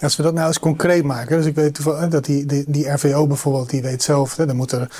[0.00, 3.26] Als we dat nou eens concreet maken, dus ik weet dat die, die, die RVO
[3.26, 4.90] bijvoorbeeld, die weet zelf, hè, dan, moet er,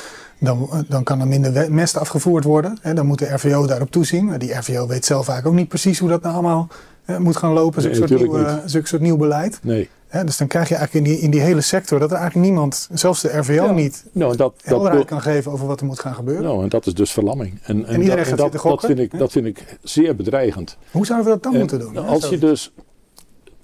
[0.40, 2.78] dan, dan kan er minder mest afgevoerd worden.
[2.80, 4.24] Hè, dan moet de RVO daarop toezien.
[4.24, 6.68] Maar die RVO weet zelf vaak ook niet precies hoe dat nou allemaal
[7.04, 9.58] hè, moet gaan lopen, zo'n soort, nieuw, soort nieuw beleid.
[9.62, 9.88] Nee.
[10.22, 12.88] Dus dan krijg je eigenlijk in die, in die hele sector dat er eigenlijk niemand,
[12.92, 16.44] zelfs de RVO niet, nou, dat, helderheid kan geven over wat er moet gaan gebeuren.
[16.44, 17.60] Nou, en dat is dus verlamming.
[17.62, 20.76] En, en, iedereen dat, gaat dat, vind ik, dat vind ik zeer bedreigend.
[20.90, 21.96] Hoe zouden we dat dan moeten doen?
[21.96, 22.72] Als je dus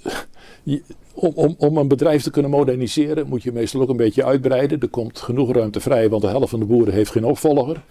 [1.15, 4.81] om, om, om een bedrijf te kunnen moderniseren moet je meestal ook een beetje uitbreiden.
[4.81, 7.83] Er komt genoeg ruimte vrij, want de helft van de boeren heeft geen opvolger.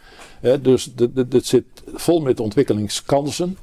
[0.61, 3.57] dus het zit vol met ontwikkelingskansen.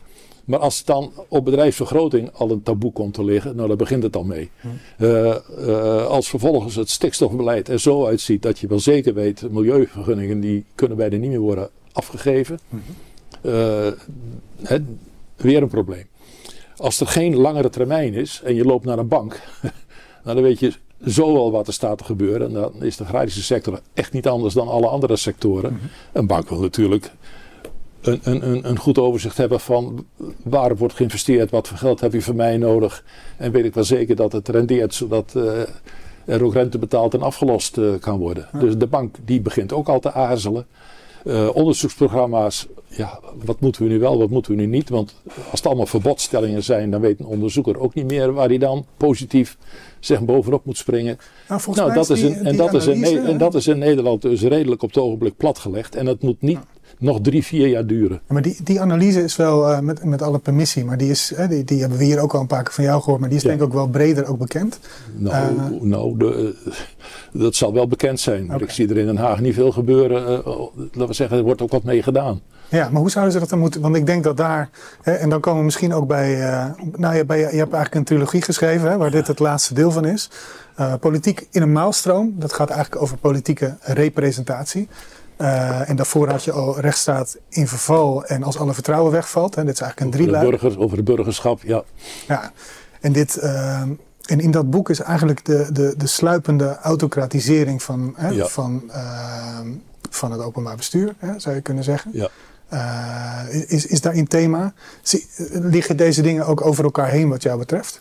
[0.46, 4.02] Maar als het dan op bedrijfsvergroting al een taboe komt te liggen, nou dan begint
[4.02, 4.50] het al mee.
[4.60, 4.68] Hm.
[4.98, 10.40] Uh, uh, als vervolgens het stikstofbeleid er zo uitziet dat je wel zeker weet, milieuvergunningen
[10.40, 12.58] die kunnen bijna niet meer worden afgegeven.
[13.42, 13.86] Uh,
[15.36, 16.06] weer een probleem.
[16.76, 19.40] Als er geen langere termijn is en je loopt naar een bank,
[20.24, 20.72] nou, dan weet je
[21.06, 22.46] zo wel wat er staat te gebeuren.
[22.46, 25.72] En dan is de agrarische sector echt niet anders dan alle andere sectoren.
[25.72, 25.84] Mhm.
[26.12, 27.10] Een bank wil natuurlijk
[28.06, 30.06] een, een, een, goed overzicht hebben van
[30.42, 33.04] waar wordt geïnvesteerd, wat voor geld heb je van mij nodig.
[33.36, 35.60] En weet ik wel zeker dat het rendeert, zodat uh,
[36.24, 38.48] er ook rente betaald en afgelost uh, kan worden.
[38.52, 40.66] Dus de bank die begint ook al te aarzelen.
[41.24, 44.88] Uh, onderzoeksprogramma's, ja, wat moeten we nu wel, wat moeten we nu niet?
[44.88, 45.14] Want
[45.50, 48.86] als het allemaal verbodstellingen zijn, dan weet een onderzoeker ook niet meer waar hij dan
[48.96, 49.56] positief
[50.00, 51.18] zeg, bovenop moet springen.
[51.48, 54.42] Nou, nou dat is, een, en, dat is in, en dat is in Nederland dus
[54.42, 55.94] redelijk op het ogenblik platgelegd.
[55.94, 56.58] En dat moet niet
[56.98, 58.20] nog drie, vier jaar duren.
[58.26, 61.64] maar die, die analyse is wel, uh, met, met alle permissie, maar die, is, die,
[61.64, 63.44] die hebben we hier ook al een paar keer van jou gehoord, maar die is
[63.44, 64.78] denk ik ook wel breder ook bekend.
[65.16, 66.54] Nou, uh, nou de,
[67.32, 68.46] dat zal wel bekend zijn.
[68.46, 70.32] Maar ik zie er in Den Haag niet veel gebeuren.
[70.32, 70.46] Uh,
[70.76, 72.40] laten we zeggen, er wordt ook wat mee gedaan.
[72.68, 73.80] Ja, maar hoe zouden ze dat dan moeten?
[73.80, 74.70] Want ik denk dat daar,
[75.02, 76.38] hè, en dan komen we misschien ook bij,
[76.96, 79.90] nou ja, bij, je hebt eigenlijk een trilogie geschreven, hè, waar dit het laatste deel
[79.90, 80.30] van is.
[81.00, 84.88] politiek in een maalstroom, dat gaat eigenlijk over politieke representatie.
[85.40, 89.54] Uh, en daarvoor had je al rechtsstaat in verval en als alle vertrouwen wegvalt.
[89.54, 90.50] Hè, dit is eigenlijk een drieluik.
[90.50, 91.84] Burger, over het burgerschap, ja.
[92.26, 92.52] Ja,
[93.00, 98.14] en, dit, uh, en in dat boek is eigenlijk de, de, de sluipende autocratisering van,
[98.16, 98.46] hè, ja.
[98.46, 99.58] van, uh,
[100.10, 102.10] van het openbaar bestuur, hè, zou je kunnen zeggen.
[102.14, 102.28] Ja.
[103.48, 104.74] is, is daarin thema?
[105.50, 108.00] Liggen deze dingen ook over elkaar heen wat jou betreft?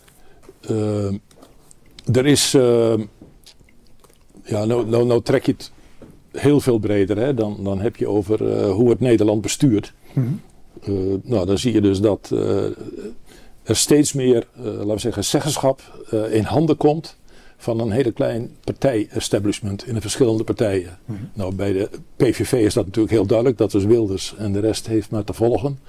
[2.14, 2.52] er is...
[2.52, 2.98] ja,
[4.66, 5.72] nou, nou, nou trek je het
[6.36, 7.18] heel veel breder.
[7.18, 7.34] Hè?
[7.34, 9.94] Dan, dan heb je over uh, hoe het Nederland bestuurt.
[10.14, 10.42] Mm -hmm.
[10.94, 12.64] uh, nou, dan zie je dus dat uh,
[13.64, 15.82] er steeds meer, laten we zeggen, zeggenschap
[16.32, 17.18] in handen komt
[17.58, 20.98] van een hele klein partij-establishment in de verschillende partijen.
[21.06, 21.30] Mm -hmm.
[21.34, 24.88] Nou, bij de PVV is dat natuurlijk heel duidelijk, dat is Wilders en de rest
[24.88, 25.80] heeft maar te volgen.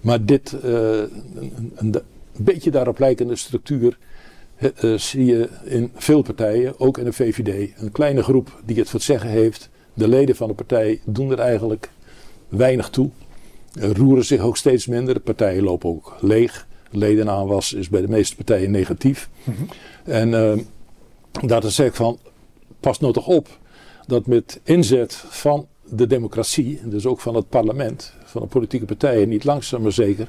[0.00, 1.10] Maar dit, een,
[1.74, 2.02] een, een,
[2.44, 3.98] beetje daarop lijkende structuur
[4.96, 7.80] zie je in veel partijen, ook in de VVD.
[7.80, 11.30] Een kleine groep die het voor het zeggen heeft de leden van de partij doen
[11.30, 11.90] er eigenlijk
[12.48, 13.10] weinig toe.
[13.72, 15.14] roeren zich ook steeds minder.
[15.14, 16.66] De partijen lopen ook leeg.
[16.90, 19.28] Ledenaanwas is bij de meeste partijen negatief.
[19.44, 19.68] Mm -hmm.
[20.04, 20.52] En uh,
[21.48, 22.18] daar zeg ik van,
[22.80, 23.58] pas nou toch op
[24.06, 29.28] dat met inzet van de democratie, dus ook van het parlement, van de politieke partijen,
[29.28, 30.28] niet langzaam maar zeker,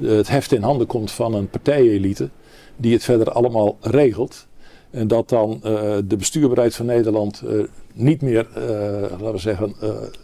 [0.00, 2.28] het heft in handen komt van een partijenelite
[2.76, 4.46] die het verder allemaal regelt.
[4.90, 7.64] En dat dan uh, de bestuurbaarheid van Nederland uh,
[7.96, 8.62] niet meer, uh,
[9.10, 9.74] laten we zeggen,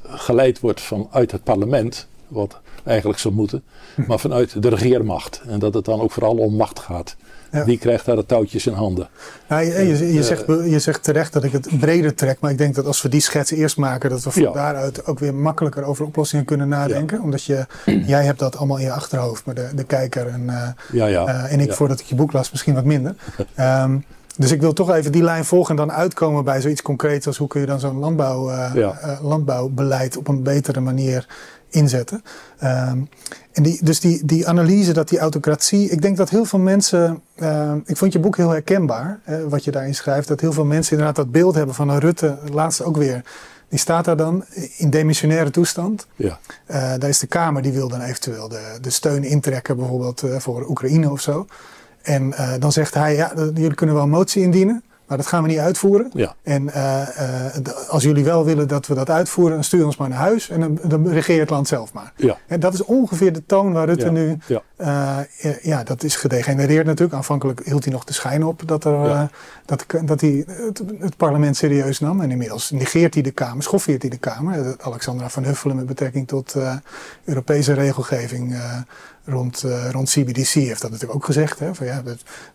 [0.03, 3.63] geleid wordt vanuit het parlement, wat eigenlijk zou moeten,
[3.95, 4.03] hm.
[4.07, 5.43] maar vanuit de regeermacht.
[5.47, 7.17] En dat het dan ook vooral om macht gaat.
[7.53, 7.65] Ja.
[7.65, 9.09] Wie krijgt daar de touwtjes in handen?
[9.49, 12.59] Nou, je, je, je, zegt, je zegt terecht dat ik het breder trek, maar ik
[12.59, 14.53] denk dat als we die schets eerst maken, dat we van ja.
[14.53, 17.17] daaruit ook weer makkelijker over oplossingen kunnen nadenken.
[17.17, 17.23] Ja.
[17.23, 17.67] Omdat je,
[18.07, 21.73] jij hebt dat allemaal in je achterhoofd, maar de, de kijker en, uh, en ik
[21.73, 23.15] voordat ik je boek las misschien wat minder.
[23.59, 24.05] um,
[24.37, 27.37] Dus ik wil toch even die lijn volgen en dan uitkomen bij zoiets concreets als
[27.37, 28.99] hoe kun je dan zo'n landbouw, uh, ja.
[29.05, 31.27] uh, landbouwbeleid op een betere manier
[31.71, 32.23] inzetten.
[32.65, 33.09] Um,
[33.53, 37.23] en die, dus die, die analyse dat die autocratie, ik denk dat heel veel mensen,
[37.37, 40.93] uh, ik vond je boek heel herkenbaar, wat je daarin schrijft, dat heel veel mensen
[40.93, 43.25] inderdaad dat beeld hebben van een Rutte, laatst ook weer.
[43.69, 44.45] Die staat daar dan
[44.77, 46.07] in demissionaire toestand.
[46.17, 46.39] Ja.
[46.67, 51.11] daar is de Kamer, die wil dan eventueel de, de steun intrekken, bijvoorbeeld voor Oekraïne
[51.11, 51.47] of zo.
[52.03, 55.43] En uh, dan zegt hij, ja, jullie kunnen wel een motie indienen, maar dat gaan
[55.43, 56.11] we niet uitvoeren.
[56.15, 56.35] Ja.
[56.43, 57.03] En uh,
[57.57, 60.51] uh, als jullie wel willen dat we dat uitvoeren, dan stuur ons maar naar huis
[60.51, 62.13] en dan, dan regeer het land zelf maar.
[62.17, 62.37] Ja.
[62.47, 64.11] En dat is ongeveer de toon waar Rutte ja.
[64.11, 65.27] nu, ja.
[65.63, 67.17] ja, dat is gedegenereerd natuurlijk.
[67.17, 69.31] Aanvankelijk hield hij nog de schijn op dat, er,
[69.65, 72.21] dat, dat hij het, het, parlement serieus nam.
[72.21, 74.77] En inmiddels negeert hij de Kamer, schoffeert hij de Kamer.
[74.81, 76.57] Alexandra van Huffelen met betrekking tot
[77.25, 78.57] Europese regelgeving
[79.25, 81.59] rond, uh, rond CBDC heeft dat natuurlijk ook gezegd.
[81.59, 82.03] Hè, van ja,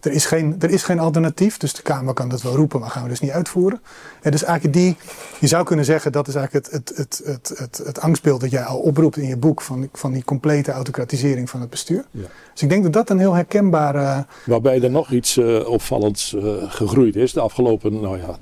[0.01, 2.89] er, is geen, er is geen alternatief, dus de Kamer kan dat wel roepen, maar
[2.89, 3.82] gaan we dus niet uitvoeren.
[4.21, 4.95] En dus eigenlijk die,
[5.39, 8.51] je zou kunnen zeggen, dat is eigenlijk het, het, het, het, het, het angstbeeld dat
[8.51, 12.06] jij al oproept in je boek van, van die complete autocratisering van het bestuur.
[12.12, 12.27] Ja.
[12.53, 14.25] Dus ik denk dat dat een heel herkenbare...
[14.45, 18.38] Waarbij er nog iets uh, opvallends uh, gegroeid is de afgelopen nou ja,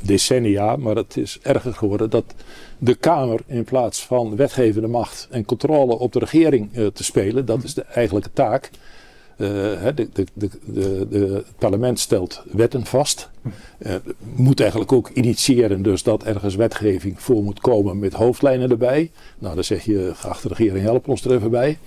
[0.00, 2.24] decennia, maar het is erger geworden dat
[2.78, 7.46] de Kamer in plaats van wetgevende macht en controle op de regering uh, te spelen,
[7.46, 8.70] dat is de eigenlijke taak.
[9.36, 10.26] De, de,
[10.64, 13.30] de, het parlement stelt wetten vast.
[13.78, 13.94] Uh,
[14.34, 19.10] moet eigenlijk ook initiëren, dus dat ergens wetgeving voor moet komen met hoofdlijnen erbij.
[19.38, 21.78] Nou, dan zeg je, geachte regering, help ons er even bij.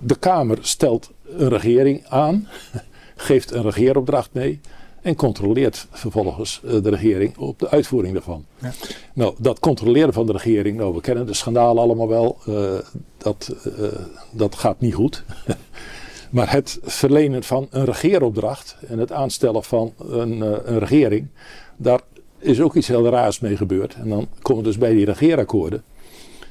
[0.00, 2.48] De Kamer stelt een regering aan,
[3.16, 4.60] geeft een regeeropdracht mee
[5.02, 8.44] en controleert vervolgens eh, de regering op de uitvoering daarvan.
[8.58, 8.72] Ja.
[9.14, 12.72] Nou, dat controleren van de regering, nou, we kennen de schandalen allemaal wel, uh,
[13.18, 13.86] dat, uh,
[14.30, 15.24] dat gaat niet goed.
[16.30, 21.28] maar het verlenen van een regeeropdracht en het aanstellen van een, een regering,
[21.76, 22.00] daar
[22.38, 23.94] is ook iets heel raars mee gebeurd.
[23.94, 25.82] En dan komen we dus bij die regeerakkoorden.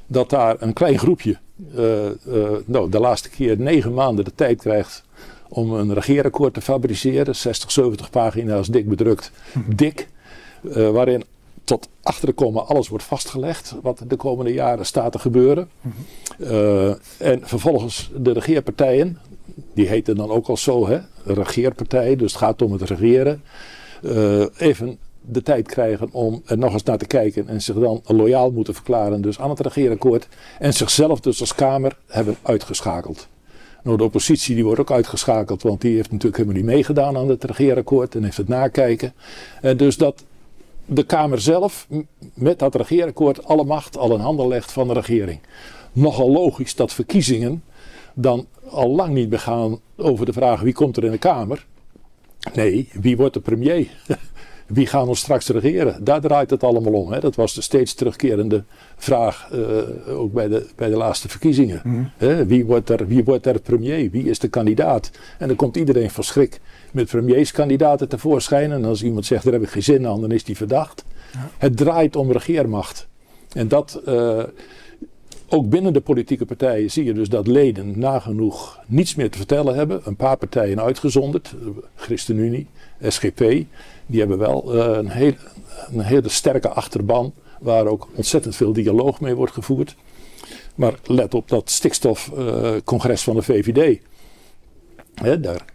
[0.08, 1.38] Dat daar een klein groepje,
[2.66, 5.04] nou, de laatste keer negen maanden de tijd krijgt
[5.54, 7.36] om een regeerakkoord te fabriceren.
[7.36, 9.32] 60, 70 pagina's dik bedrukt.
[9.54, 9.76] Mhm.
[9.76, 10.08] Dik.
[10.64, 11.24] Uh, waarin
[11.64, 13.76] tot achter de komma alles wordt vastgelegd.
[13.82, 15.70] Wat de komende jaren staat te gebeuren.
[16.38, 19.20] Uh, en vervolgens de regeerpartijen.
[19.74, 21.00] Die heten dan ook al zo, hè?
[21.24, 22.18] Regeerpartijen.
[22.18, 23.44] Dus het gaat om het regeren.
[24.02, 28.02] Uh, even de tijd krijgen om er nog eens naar te kijken en zich dan
[28.06, 30.28] loyaal moeten verklaren dus aan het regeerakkoord
[30.60, 33.28] en zichzelf dus als Kamer hebben uitgeschakeld.
[33.84, 37.30] Nou, de oppositie die wordt ook uitgeschakeld, want die heeft natuurlijk helemaal niet meegedaan aan
[37.30, 39.14] het regeerakkoord en heeft het nakijken.
[39.62, 40.24] En dus dat
[40.86, 41.88] de Kamer zelf
[42.34, 45.40] met dat regeerakkoord alle macht al in handen legt van de regering.
[45.92, 47.64] Nogal logisch dat verkiezingen
[48.14, 51.66] dan al lang niet meer gaan over de vraag wie komt er in de Kamer.
[52.54, 53.88] Nee, wie wordt de premier?
[54.74, 56.04] wie gaan ons straks regeren?
[56.04, 57.12] Daar draait het allemaal om.
[57.12, 57.20] Hè?
[57.20, 58.64] Dat was de steeds terugkerende
[58.96, 61.82] vraag, uh, ook bij de, bij de laatste verkiezingen.
[61.84, 62.12] Mm.
[62.48, 64.10] Wie, wordt er, wie wordt er premier?
[64.12, 65.12] Wie is de kandidaat?
[65.38, 66.60] En dan komt iedereen van schrik
[66.92, 68.72] met premierskandidaten tevoorschijn.
[68.72, 71.06] En als iemand zegt, daar heb ik geen zin aan, dan is die verdacht.
[71.34, 71.50] Ja.
[71.58, 73.08] Het draait om regeermacht.
[73.54, 74.44] En dat, uh,
[75.54, 79.76] ook binnen de politieke partijen zie je dus dat leden nagenoeg niets meer te vertellen
[79.76, 80.02] hebben.
[80.04, 81.54] Een paar partijen uitgezonderd,
[81.96, 82.68] ChristenUnie,
[83.08, 83.66] SGP,
[84.12, 85.34] die hebben wel uh, een, heel,
[85.92, 89.96] een hele sterke achterban waar ook ontzettend veel dialoog mee wordt gevoerd.
[90.76, 94.00] Maar let op dat stikstofcongres van de VVD.
[95.16, 95.66] Hè, daar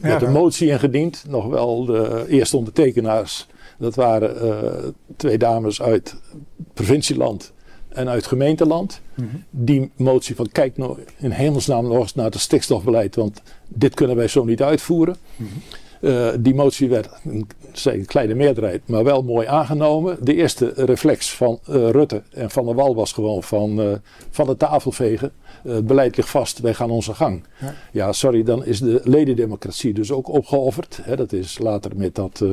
[0.00, 1.24] ja, werd een motie in gediend.
[1.28, 3.46] Nog wel de eerste ondertekenaars.
[3.78, 6.16] Dat waren uh, twee dames uit
[6.74, 7.52] provincieland
[7.88, 9.00] en uit gemeenteland.
[9.14, 9.44] Mm -hmm.
[9.50, 13.14] Die motie van kijk nou in hemelsnaam nog eens naar het stikstofbeleid.
[13.14, 15.16] Want dit kunnen wij zo niet uitvoeren.
[15.36, 15.62] Mm -hmm.
[16.00, 17.08] Uh, die motie werd,
[17.84, 20.16] een kleine meerderheid, maar wel mooi aangenomen.
[20.20, 23.92] De eerste reflex van uh, Rutte en Van der Wal was gewoon van, uh,
[24.30, 25.32] van de tafel vegen.
[25.62, 27.44] het beleid ligt vast, wij gaan onze gang.
[27.60, 27.74] Ja.
[27.92, 28.12] ja.
[28.12, 31.00] sorry, dan is de ledendemocratie dus ook opgeofferd.
[31.02, 32.44] Hè, dat is later met dat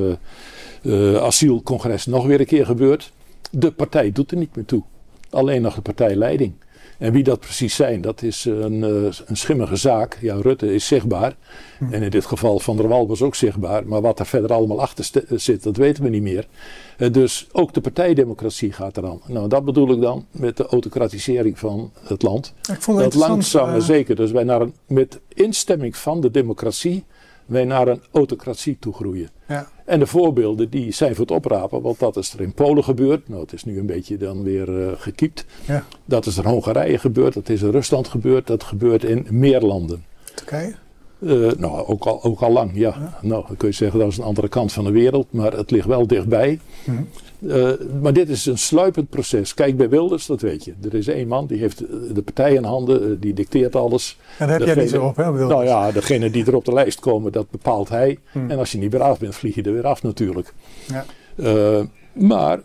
[1.20, 3.12] asielcongres nog weer een keer gebeurd.
[3.50, 4.82] De partij doet er niet meer toe.
[5.30, 6.52] Alleen nog de partijleiding.
[6.98, 10.18] En wie dat precies zijn, dat is een, eh, een schimmige zaak.
[10.20, 11.36] Ja, Rutte is zichtbaar.
[11.78, 11.92] Hm.
[11.92, 13.86] En in dit geval Van der Wal was ook zichtbaar.
[13.86, 16.46] Maar wat er verder allemaal achter zit, dat weten we niet meer.
[16.98, 19.20] Uh, dus ook de partijdemocratie gaat eraan.
[19.26, 22.54] Nou, dat bedoel ik dan met de autocratisering van het land.
[22.72, 23.82] Ik vond het dat langzaam maar uh...
[23.82, 24.16] zeker.
[24.16, 27.04] Dus wij naar een, met instemming van de democratie
[27.46, 29.28] wij naar een autocratie toe groeien.
[29.48, 29.68] Ja.
[29.86, 33.28] En de voorbeelden die zijn voor het oprapen, want dat is er in Polen gebeurd.
[33.28, 35.44] Nou, het is nu een beetje dan weer uh, gekiept.
[35.66, 35.84] Ja.
[36.04, 39.60] Dat is er in Hongarije gebeurd, dat is in Rusland gebeurd, dat gebeurt in meer
[39.60, 40.04] landen.
[40.34, 40.74] Turkije?
[41.18, 42.88] Uh, nou, ook al, ook al lang, ja.
[42.88, 43.18] ja.
[43.22, 45.70] Nou, dan kun je zeggen dat is een andere kant van de wereld, maar het
[45.70, 46.60] ligt wel dichtbij.
[46.84, 47.70] Mm uh,
[48.02, 49.54] maar dit is een sluipend proces.
[49.54, 50.74] Kijk bij Wilders, dat weet je.
[50.82, 51.78] Er is één man die heeft
[52.14, 54.18] de partij in handen, die dicteert alles.
[54.38, 55.50] En daar heb jij niet zo op, hè, Wilders?
[55.50, 58.18] Nou ja, degene die er op de lijst komen, dat bepaalt hij.
[58.32, 58.50] Mm.
[58.50, 60.54] En als je niet meer af bent, vlieg je er weer af natuurlijk.
[60.86, 61.04] Ja.
[61.36, 61.80] Uh,
[62.12, 62.60] maar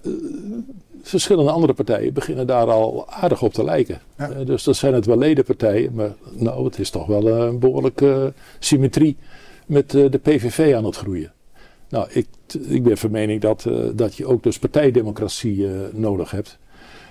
[1.02, 4.02] verschillende andere partijen beginnen daar al aardig op te lijken.
[4.18, 4.30] Ja.
[4.30, 8.34] Uh, dus dat zijn het wel ledenpartijen, maar nou, het is toch wel een behoorlijke
[8.60, 9.18] symmetrie
[9.66, 11.32] met de PVV aan het groeien.
[11.90, 12.28] Nou, ik,
[12.68, 16.58] ik ben van mening dat, dat je ook dus partijdemocratie nodig hebt.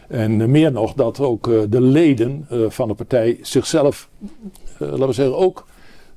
[0.08, 4.08] En meer nog dat ook de leden van de partij zichzelf,
[4.78, 5.66] laten we zeggen, ook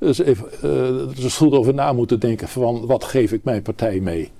[0.03, 3.99] dus even uh, dus goed over na moeten denken van wat geef ik mijn partij
[3.99, 4.31] mee.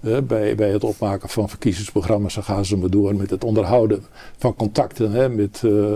[0.00, 4.04] Uh, bij, bij het opmaken van verkiezingsprogramma's gaan ze maar door met het onderhouden
[4.36, 5.94] van contacten hè, met uh,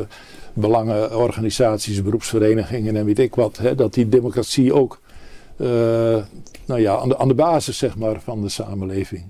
[0.53, 5.01] belangenorganisaties, beroepsverenigingen en weet ik wat, hè, dat die democratie ook
[5.57, 5.69] uh,
[6.67, 9.25] nou ja, aan, de, aan de basis zeg maar, van de samenleving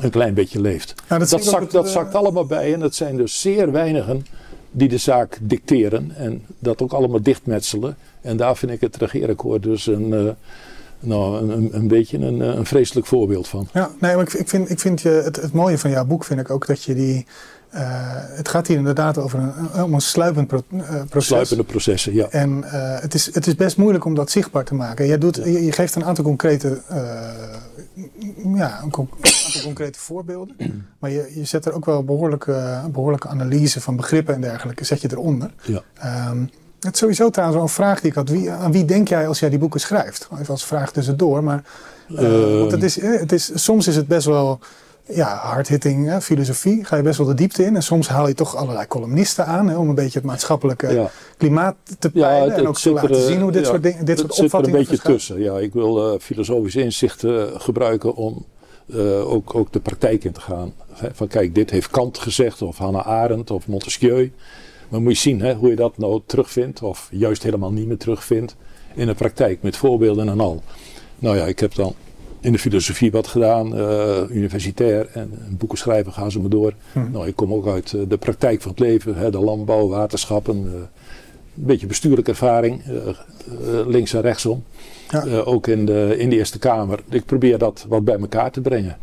[0.00, 0.94] een klein beetje leeft.
[1.08, 4.26] dat, dat, zakt, dat zakt allemaal bij en het zijn dus zeer weinigen
[4.70, 7.96] die de zaak dicteren en dat ook allemaal dichtmetselen.
[8.20, 10.30] En daar vind ik het regeerakkoord dus een, uh,
[11.00, 13.68] nou, een, een, beetje een, een, vreselijk voorbeeld van.
[13.72, 16.24] Ja, nee, maar ik, ik vind, ik vind je, het, het mooie van jouw boek
[16.24, 17.26] vind ik ook dat je die
[17.74, 17.80] uh,
[18.14, 21.26] het gaat hier inderdaad over een, om een sluipend pro, uh, proces.
[21.26, 22.28] Sluipende processen, ja.
[22.28, 25.06] En uh, het, is, het is best moeilijk om dat zichtbaar te maken.
[25.06, 26.80] Jij doet, je, je, geeft een aantal concrete,
[28.54, 29.08] ja, een, aantal
[29.62, 30.56] concrete voorbeelden.
[31.00, 35.00] Maar je, je zet er ook wel behoorlijke, behoorlijke analyse van begrippen en dergelijke, zet
[35.00, 35.50] je eronder.
[35.62, 35.82] Ja.
[36.30, 36.50] Um,
[36.80, 38.28] het is sowieso trouwens wel een vraag die ik had.
[38.28, 40.28] Wie, aan wie denk jij als jij die boeken schrijft?
[40.32, 41.44] Even als vraag tussendoor.
[41.44, 41.62] Maar,
[42.08, 44.60] want het is, het is, soms is het best wel
[45.14, 46.84] ja, hardhitting filosofie.
[46.84, 47.76] Ga je best wel de diepte in.
[47.76, 49.68] En soms haal je toch allerlei columnisten aan.
[49.68, 52.48] Hè, om een beetje het maatschappelijke klimaat te peilen.
[52.48, 54.94] Ja, en ook te laten zien hoe dit soort, dingen, dit soort opvattingen zit er
[54.94, 55.40] een beetje tussen.
[55.40, 58.44] Ja, ik wil uh, filosofische inzichten gebruiken om
[58.86, 60.72] uh, ook, ook de praktijk in te gaan.
[61.12, 62.62] Van kijk, dit heeft Kant gezegd.
[62.62, 64.32] Of Hannah Arendt of Montesquieu.
[64.88, 66.82] Maar moet je zien hè, hoe je dat nou terugvindt.
[66.82, 68.56] Of juist helemaal niet meer terugvindt.
[68.94, 69.62] In de praktijk.
[69.62, 70.62] Met voorbeelden en al.
[71.18, 71.94] Nou ja, ik heb dan
[72.40, 76.74] in de filosofie wat gedaan, uh, universitair en boeken schrijven gaan ze me door.
[76.92, 77.10] Hm.
[77.10, 80.64] Nou, ik kom ook uit uh, de praktijk van het leven, hè, de landbouw, waterschappen,
[80.64, 80.86] uh, een
[81.54, 82.82] beetje bestuurlijke ervaring,
[83.86, 84.64] links en rechtsom.
[85.08, 85.38] Ja.
[85.40, 87.00] ook in de, in de Eerste Kamer.
[87.08, 88.96] Ik probeer dat wat bij elkaar te brengen.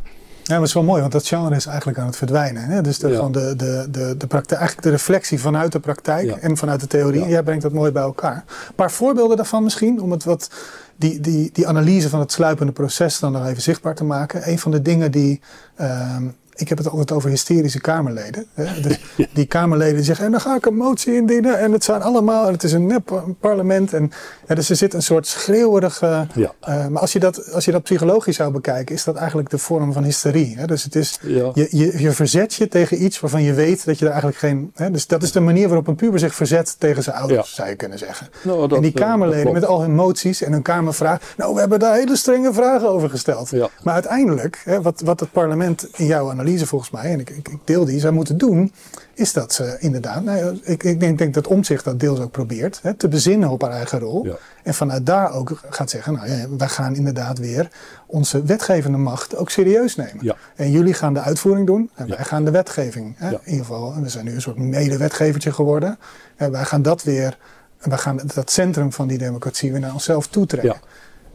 [0.47, 2.63] Ja, maar het is wel mooi, want dat genre is eigenlijk aan het verdwijnen.
[2.63, 2.81] Hè?
[2.81, 3.29] Dus de, ja.
[3.29, 6.37] de, de, de, de praktijk, eigenlijk de reflectie vanuit de praktijk ja.
[6.37, 7.21] en vanuit de theorie.
[7.21, 7.27] Ja.
[7.27, 8.43] Jij brengt dat mooi bij elkaar.
[8.67, 10.49] Een paar voorbeelden daarvan misschien, om het wat
[10.97, 14.49] die, die, die analyse van het sluipende proces dan nog even zichtbaar te maken.
[14.49, 15.41] Een van de dingen die.
[15.81, 18.45] Um, ik heb het altijd over hysterische Kamerleden.
[18.53, 18.65] Hè?
[18.87, 18.99] Dus
[19.33, 21.59] die Kamerleden zeggen, en dan ga ik een motie indienen.
[21.59, 23.93] En het zijn allemaal, en het is een nep parlement.
[23.93, 24.11] En
[24.47, 26.27] ja, dus er zit een soort schreeuwerige...
[26.33, 26.53] Ja.
[26.69, 29.57] Uh, maar als je, dat, als je dat psychologisch zou bekijken, is dat eigenlijk de
[29.57, 30.57] vorm van hysterie.
[30.57, 30.67] Hè?
[30.67, 31.51] Dus het is, ja.
[31.53, 34.71] je, je, je verzet je tegen iets waarvan je weet dat je er eigenlijk geen...
[34.75, 34.91] Hè?
[34.91, 37.75] Dus dat is de manier waarop een puber zich verzet tegen zijn ouders, zou je
[37.75, 38.27] kunnen zeggen.
[38.43, 41.21] Nou, dat, en die Kamerleden met al hun moties en hun Kamervraag...
[41.37, 43.51] Nou, we hebben daar hele strenge vragen over gesteld.
[43.83, 47.47] Maar uiteindelijk, hè, wat, wat het parlement in jouw analyse volgens mij, en ik, ik,
[47.49, 48.73] ik deel die, zou moeten doen,
[49.13, 52.79] is dat ze inderdaad, nou, ik, ik denk, denk dat Omtzigt dat deels ook probeert,
[52.83, 54.25] hè, te bezinnen op haar eigen rol.
[54.25, 54.35] Ja.
[54.63, 57.69] En vanuit daar ook gaat zeggen, nou ja, wij gaan inderdaad weer
[58.05, 60.25] onze wetgevende macht ook serieus nemen.
[60.25, 60.35] Ja.
[60.55, 63.15] En jullie gaan de uitvoering doen en wij gaan de wetgeving.
[63.17, 65.97] Hè, in ieder geval, we zijn nu een soort medewetgevertje geworden.
[66.35, 67.37] En wij gaan dat weer,
[67.77, 70.79] wij gaan dat centrum van die democratie weer naar onszelf toetrekken.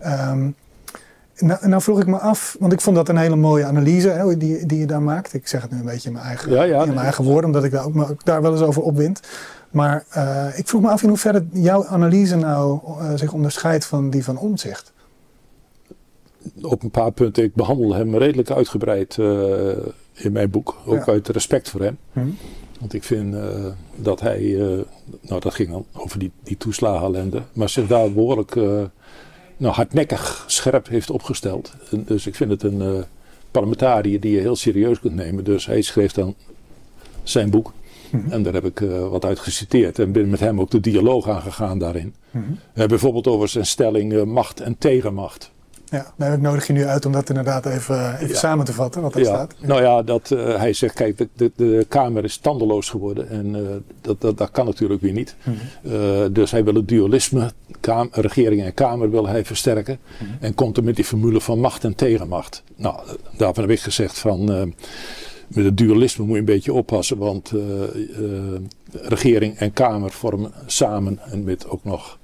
[0.06, 0.54] Um,
[1.43, 4.36] nou, nou, vroeg ik me af, want ik vond dat een hele mooie analyse hè,
[4.36, 5.34] die, die je daar maakt.
[5.34, 7.45] Ik zeg het nu een beetje in mijn eigen, ja, ja, in mijn eigen woorden,
[7.45, 9.20] omdat ik daar ook me, daar wel eens over opwind.
[9.70, 14.11] Maar uh, ik vroeg me af in hoeverre jouw analyse nou uh, zich onderscheidt van
[14.11, 14.93] die van omzicht.
[16.62, 17.45] Op een paar punten.
[17.45, 19.76] Ik behandel hem redelijk uitgebreid uh,
[20.12, 20.76] in mijn boek.
[20.86, 21.99] Ook uit respect voor hem.
[22.12, 22.20] Hm.
[22.80, 23.36] Want ik vind
[23.95, 24.40] dat hij,
[25.20, 28.55] nou dat ging dan over die, die toeslagenellende, maar zich daar behoorlijk
[29.62, 31.72] nou, hardnekkig scherp heeft opgesteld.
[31.90, 33.02] dus ik vind het een uh,
[33.50, 35.44] parlementariër die je heel serieus kunt nemen.
[35.44, 36.34] Dus hij schreef dan
[37.22, 37.72] zijn boek.
[38.10, 38.32] Mhm.
[38.32, 39.98] En daar heb ik uh, wat uit geciteerd.
[39.98, 42.14] En ben met hem ook de dialoog aangegaan daarin.
[42.30, 42.86] Mm -hmm.
[42.86, 45.51] bijvoorbeeld over zijn stelling macht en tegenmacht.
[45.93, 49.03] Ja, nou, ik nodig je nu uit om dat inderdaad even, even samen te vatten,
[49.03, 49.55] wat er staat.
[49.61, 53.55] Nou ja, dat, uh, hij zegt, kijk, de, de, de, Kamer is tandeloos geworden en
[53.55, 53.68] uh,
[54.01, 55.36] dat, dat, dat kan natuurlijk weer niet.
[55.43, 55.93] Mm -hmm.
[55.93, 59.99] uh, dus hij wil het dualisme, kamer, regering en Kamer wil hij versterken.
[60.20, 60.36] Mm -hmm.
[60.40, 62.62] En komt er met die formule van macht en tegenmacht.
[62.76, 63.01] Nou,
[63.36, 64.45] daarvan heb ik gezegd van,
[65.49, 67.53] met het dualisme moet je een beetje oppassen, want
[68.93, 72.18] regering en Kamer vormen samen en met ook nog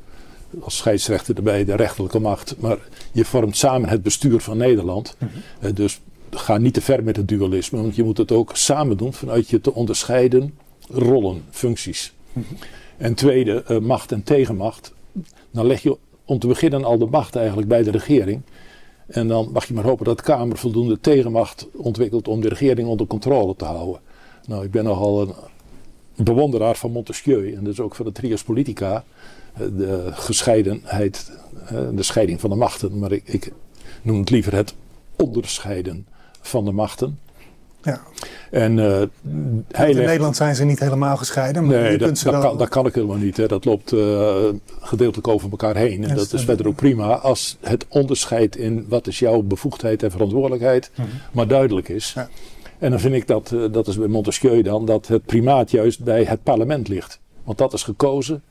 [0.61, 2.55] als scheidsrechter erbij de rechterlijke macht.
[2.59, 2.78] Maar
[3.12, 5.16] je vormt samen het bestuur van Nederland.
[5.18, 5.28] Mm
[5.61, 5.74] -hmm.
[5.74, 9.12] dus ga niet te ver met het dualisme, want je moet het ook samen doen
[9.12, 10.55] vanuit je te onderscheiden
[10.88, 12.12] rollen, functies.
[12.32, 12.57] Mm -hmm.
[12.96, 14.92] En tweede, uh, macht en tegenmacht.
[15.51, 18.42] Dan leg je om te beginnen al de macht eigenlijk bij de regering.
[19.07, 22.88] En dan mag je maar hopen dat de Kamer voldoende tegenmacht ontwikkelt om de regering
[22.88, 24.01] onder controle te houden.
[24.46, 25.34] Nou, ik ben nogal een
[26.25, 29.05] bewonderaar van Montesquieu en dus ook van de trias politica
[29.77, 31.31] de gescheidenheid,
[31.95, 32.99] de scheiding van de machten.
[32.99, 33.53] Maar ik, ik
[34.03, 34.75] noem het liever het
[35.16, 36.07] onderscheiden
[36.41, 37.19] van de machten.
[37.83, 38.01] Ja.
[38.51, 39.01] En, uh,
[39.89, 41.66] in Nederland zijn ze niet helemaal gescheiden.
[41.66, 43.37] Maar nee, dat, dat, kan, dat, kan, ik helemaal niet.
[43.37, 43.47] Hè.
[43.47, 44.35] Dat loopt uh,
[44.81, 46.05] gedeeltelijk over elkaar heen.
[46.05, 50.11] En dat is verder ook prima als het onderscheid in wat is jouw bevoegdheid en
[50.11, 51.14] verantwoordelijkheid mm -hmm.
[51.33, 52.12] maar duidelijk is.
[52.14, 52.29] Ja.
[52.79, 56.05] En dan vind ik dat, uh, dat is bij Montesquieu dan, dat het primaat juist
[56.05, 57.20] bij het parlement ligt.
[57.45, 58.43] want dat is gekozen.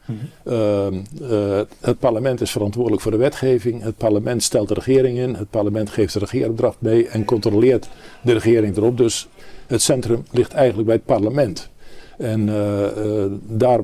[0.43, 3.83] Ehm, eh, het parlement is verantwoordelijk voor de wetgeving.
[3.83, 5.33] Het parlement stelt de regering in.
[5.33, 7.89] Het parlement geeft de regeeropdracht mee en controleert
[8.21, 8.97] de regering erop.
[8.97, 9.27] Dus
[9.67, 11.69] het centrum ligt eigenlijk bij het parlement.
[12.17, 13.79] En eh, eh, daar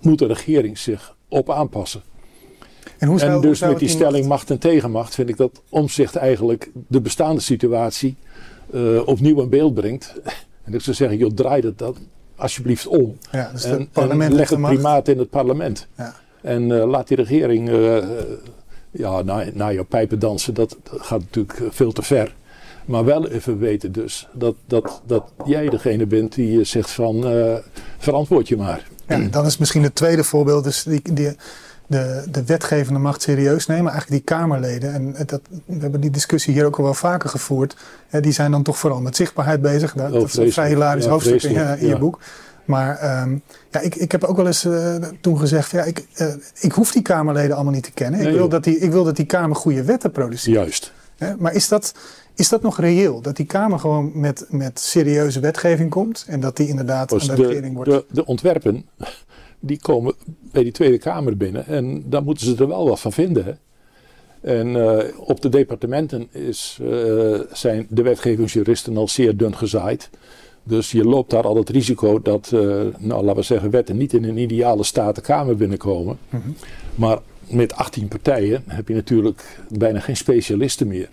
[0.00, 2.02] moet de regering zich op aanpassen.
[2.98, 4.50] En, hoe zou, en dus met die stelling macht...
[4.50, 8.16] en tegenmacht vind ik dat omzicht eigenlijk de bestaande situatie
[9.06, 10.14] opnieuw in beeld brengt.
[10.64, 11.96] En ik zou zeggen, joh, draai dat, dat
[12.36, 13.18] alsjeblieft om.
[13.30, 15.86] Ja, dus en, en, leg het primaat in het parlement.
[15.96, 16.14] Ja.
[16.40, 18.04] En uh, laat die regering uh,
[18.90, 20.54] ja, naar, naar jouw pijpen dansen.
[20.54, 22.34] Dat, gaat natuurlijk veel te ver.
[22.84, 27.54] Maar wel even weten dus dat, dat, dat jij degene bent die zegt van uh,
[27.98, 28.88] verantwoord je maar.
[29.08, 30.64] Ja, dan is misschien het tweede voorbeeld.
[30.64, 31.36] Dus die, die,
[31.88, 33.92] de, de wetgevende macht serieus nemen.
[33.92, 34.92] Eigenlijk die Kamerleden.
[34.92, 37.76] En dat, we hebben die discussie hier ook al wel vaker gevoerd.
[38.20, 39.92] die zijn dan toch vooral met zichtbaarheid bezig.
[39.92, 42.18] Dat, oh, dat is een vrij hilarisch ja, hoofdstuk in, je, in je boek.
[42.64, 46.34] Maar um, ja, ik, ik heb ook wel eens uh, toen gezegd: ja, ik, uh,
[46.60, 48.20] ik hoef die Kamerleden allemaal niet te kennen.
[48.20, 50.56] ik, wil dat die, ik wil dat die Kamer goede wetten produceert.
[50.56, 50.92] Juist.
[51.38, 51.94] maar is dat,
[52.34, 53.20] is dat nog reëel?
[53.20, 57.26] Dat die Kamer gewoon met, met serieuze wetgeving komt en dat die inderdaad aan de,
[57.26, 57.90] de regering wordt.
[57.90, 58.86] De, de ontwerpen
[59.60, 60.14] die komen
[60.52, 61.66] bij die Tweede Kamer binnen.
[61.66, 63.44] En daar moeten ze er wel wat van vinden.
[63.44, 63.52] Hè?
[64.40, 70.10] En uh, op de departementen is, uh, zijn de wetgevingsjuristen al zeer dun gezaaid.
[70.62, 72.60] Dus je loopt daar al het risico dat, uh,
[72.98, 76.18] nou, laten we zeggen, wetten niet in een ideale staat de Kamer binnenkomen.
[76.28, 76.54] Mm -hmm.
[76.94, 81.08] Maar met 18 partijen heb je natuurlijk bijna geen specialisten meer.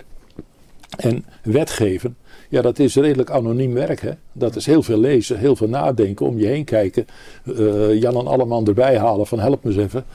[0.97, 2.17] En wetgeven,
[2.55, 4.15] ja, dat is redelijk anoniem werk.
[4.31, 7.05] Dat is heel veel lezen, heel veel nadenken, om je heen kijken.
[7.43, 10.05] Uh, Jan en Alleman erbij halen van help me eens even.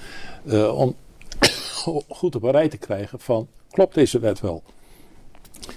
[0.45, 0.95] Uh, om
[2.09, 4.62] goed op een rij te krijgen van, klopt deze wet wel?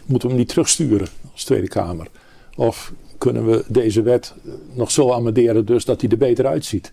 [0.05, 2.07] Moeten we hem niet terugsturen als Tweede Kamer?
[2.55, 4.33] Of kunnen we deze wet
[4.73, 6.91] nog zo amenderen dus dat hij er beter uitziet?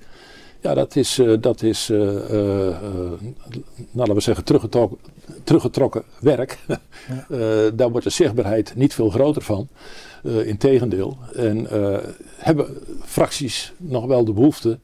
[0.60, 2.76] Ja, dat is, uh, dat is uh, uh,
[3.92, 4.98] laten we zeggen, teruggetrokken,
[5.44, 6.58] teruggetrokken werk.
[7.28, 7.70] Ja.
[7.70, 9.68] daar wordt de zichtbaarheid niet veel groter van.
[10.44, 11.18] Integendeel.
[11.34, 11.66] En
[12.36, 12.66] hebben
[13.04, 14.78] fracties nog wel de behoefte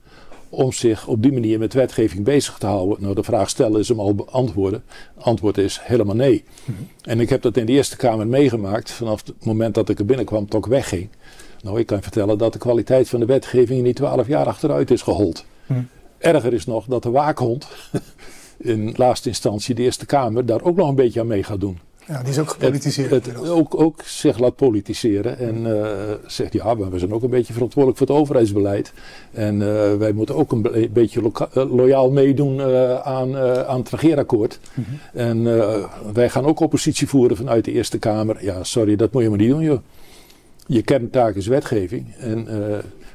[0.48, 3.02] om zich op die manier met wetgeving bezig te houden?
[3.02, 4.84] Nou, de vraag stellen is hem al beantwoorden.
[5.18, 6.44] Antwoord is helemaal nee.
[6.64, 6.82] Mhm.
[7.02, 10.04] En ik heb dat in de Eerste Kamer meegemaakt vanaf het moment dat ik er
[10.04, 11.08] binnenkwam tot ik wegging.
[11.62, 14.90] Nou, ik kan vertellen dat de kwaliteit van de wetgeving in die twaalf jaar achteruit
[14.90, 15.44] is gehold.
[15.66, 15.74] Hm.
[16.18, 17.68] Erger is nog dat de waakhond
[18.56, 21.78] in laatste instantie de Eerste Kamer daar ook nog een beetje aan mee gaat doen.
[22.06, 23.10] Ja, die is ook gepolitiseerd.
[23.10, 27.30] Het, het ook, ook zich laat politiseren en uh, zegt ja, we zijn ook een
[27.30, 28.92] beetje verantwoordelijk voor het overheidsbeleid.
[29.32, 31.20] En uh, wij moeten ook een beetje
[31.52, 33.36] eh, loyaal meedoen uh, aan,
[33.66, 34.60] aan het regeerakkoord.
[34.74, 35.20] Mm -hmm.
[35.20, 35.44] En
[36.12, 38.44] wij gaan ook oppositie voeren vanuit de Eerste Kamer.
[38.44, 39.80] Ja, sorry, dat moet je maar niet doen joh.
[40.66, 42.14] Je kerntaak is wetgeving.
[42.18, 42.48] En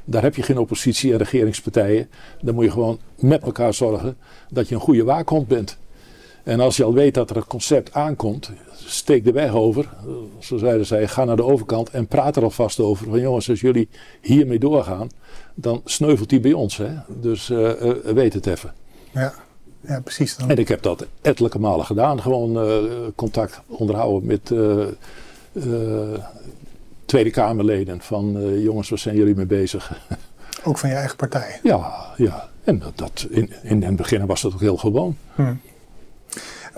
[0.04, 2.08] daar heb je geen oppositie en regeringspartijen.
[2.40, 4.16] Dan moet je gewoon met elkaar zorgen
[4.50, 5.78] dat je een goede waakhond bent.
[6.42, 9.88] En als je al weet dat er een concept aankomt, steek de weg over.
[10.38, 13.08] Zo zeiden zij, ga naar de overkant en praat er alvast over.
[13.08, 13.88] Van jongens, als jullie
[14.20, 15.08] hiermee doorgaan,
[15.54, 16.76] dan sneuvelt die bij ons.
[16.76, 16.94] Hè?
[17.08, 18.72] Dus uh, uh, weet het even.
[19.10, 19.34] Ja,
[19.80, 20.36] ja precies.
[20.36, 20.50] Dan.
[20.50, 22.20] En ik heb dat ettelijke malen gedaan.
[22.20, 22.76] Gewoon uh,
[23.14, 24.52] contact onderhouden met
[27.12, 29.92] Tweede Kamerleden van uh, jongens, waar zijn jullie mee bezig?
[30.64, 31.60] Ook van je eigen partij?
[31.62, 32.48] Ja, ja.
[32.64, 35.16] En dat, dat in, in het begin was dat ook heel gewoon.
[35.34, 35.60] Hmm.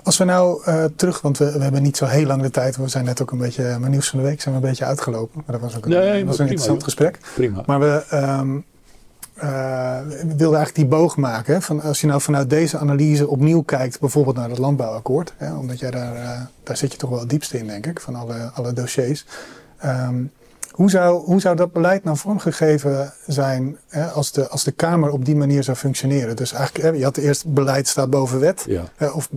[0.03, 2.77] Als we nou uh, terug, want we, we, hebben niet zo heel lang de tijd.
[2.77, 4.85] We zijn net ook een beetje, mijn nieuws van de week zijn we een beetje
[4.85, 5.43] uitgelopen.
[5.47, 7.19] Maar dat was ook een, nee, was een interessant gesprek.
[7.35, 7.63] Prima.
[7.67, 8.65] Maar we, um,
[9.37, 9.43] uh,
[10.07, 11.55] we wilden eigenlijk die boog maken.
[11.55, 15.35] Hè, van als je nou vanuit deze analyse opnieuw kijkt, bijvoorbeeld naar het landbouwakkoord.
[15.37, 18.01] Hè, omdat jij daar, uh, daar zit je toch wel het diepste in, denk ik,
[18.01, 19.25] van alle, alle dossiers.
[19.85, 20.31] Um,
[20.75, 25.11] hoe, zou, hoe zou dat beleid nou vormgegeven zijn hè, als, de, als de Kamer
[25.11, 26.37] op die manier zou functioneren?
[26.37, 28.85] Dus eigenlijk, hè, je had eerst beleid staat boven wet, ja.
[28.97, 29.29] hè, of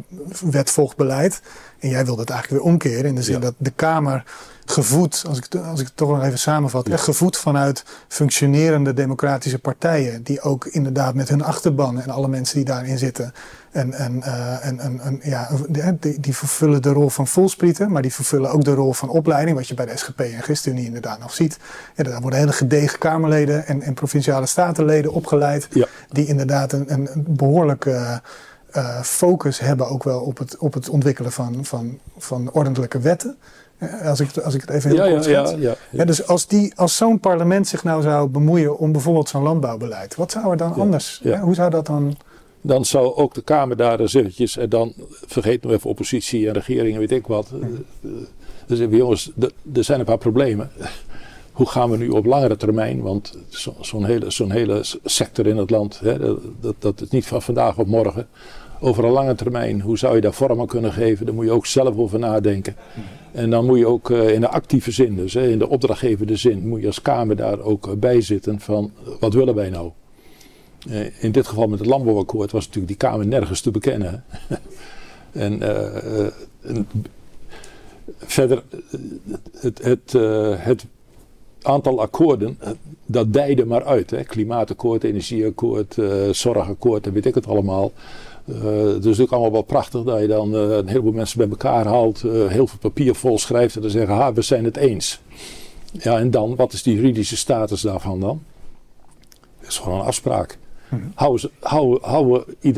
[0.41, 1.41] wet volgt beleid.
[1.79, 3.39] En jij wilde het eigenlijk weer omkeren in de zin ja.
[3.39, 4.23] dat de Kamer
[4.65, 6.97] gevoed, als ik, als ik het toch nog even samenvat, ja.
[6.97, 12.65] gevoed vanuit functionerende democratische partijen, die ook inderdaad met hun achterban en alle mensen die
[12.65, 13.33] daarin zitten,
[13.77, 15.49] en, en, en, en, ja,
[15.99, 19.57] die, die, vervullen de rol van volsprieten, maar die vervullen ook de rol van opleiding,
[19.57, 21.57] wat je bij de SGP en ChristenUnie inderdaad nog ziet.
[21.95, 25.87] Ja, daar worden hele gedegen Kamerleden en, en provinciale statenleden opgeleid, ja.
[26.11, 28.21] die inderdaad een, een behoorlijke
[28.75, 33.37] uh, focus hebben ook wel op het, op het ontwikkelen van, van, van ordentelijke wetten.
[34.03, 36.47] Als ik, als ik het even heel ja, kort ja, ja, ja, ja, Dus als,
[36.47, 40.57] die, als zo'n parlement zich nou zou bemoeien om bijvoorbeeld zo'n landbouwbeleid, wat zou er
[40.57, 41.21] dan anders?
[41.41, 42.17] Hoe zou dat dan
[42.67, 44.93] dan zou ook de Kamer daar en dan
[45.25, 47.49] vergeet nog even oppositie en regering en weet ik wat.
[48.67, 49.31] Dan zeggen we jongens,
[49.73, 50.71] er zijn een paar problemen.
[51.51, 53.37] hoe gaan we nu op langere termijn, want
[53.79, 56.17] zo'n hele, zo'n hele sector in het land, hè,
[56.59, 58.27] dat, dat is niet van vandaag op morgen.
[58.79, 61.25] Over een lange termijn, hoe zou je daar vorm aan kunnen geven?
[61.25, 62.75] Daar moet je ook zelf over nadenken.
[63.31, 66.35] En dan moet je ook uh, in de actieve zin, dus hè, in de opdrachtgevende
[66.35, 69.91] zin, moet je als Kamer daar ook bij zitten van wat willen wij nou?
[70.89, 74.23] Uh, in dit geval met het landbouwakkoord was natuurlijk die Kamer nergens te bekennen.
[75.31, 76.25] en, uh,
[76.61, 76.87] en,
[78.17, 78.63] verder,
[79.59, 80.11] het, het,
[80.57, 80.85] het
[81.61, 82.69] aantal akkoorden, eh,
[83.05, 84.09] dat dijde maar uit.
[84.09, 84.23] Hè.
[84.23, 85.97] Klimaatakkoord, energieakkoord,
[86.31, 87.91] zorgakkoord en weet ik het allemaal.
[88.45, 91.49] Uh, het is natuurlijk allemaal wel prachtig dat je dan uh, een heleboel mensen bij
[91.49, 95.19] elkaar haalt, heel veel papier vol schrijft en dan zeggen, ha, we zijn het eens.
[95.91, 98.41] Ja, en dan, wat is die juridische status daarvan dan?
[99.59, 100.57] Dat is gewoon een afspraak.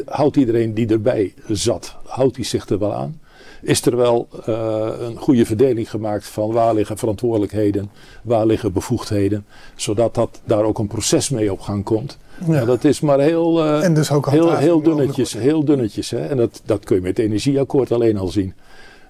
[0.06, 3.20] Houdt iedereen die erbij zat, houdt hij zich er wel aan?
[3.62, 7.92] is er wel uh, een goede verdeling gemaakt van waar liggen verantwoordelijkheden,
[8.22, 9.46] waar liggen bevoegdheden,
[9.76, 12.18] zodat dat daar ook een proces mee op gang komt.
[12.48, 12.66] Ja.
[12.66, 15.34] dat is maar heel, uh, en dus ook heel, heel dunnetjes.
[15.34, 16.26] Heel dunnetjes hè?
[16.26, 18.54] En dat, dat kun je met het energieakkoord alleen al zien.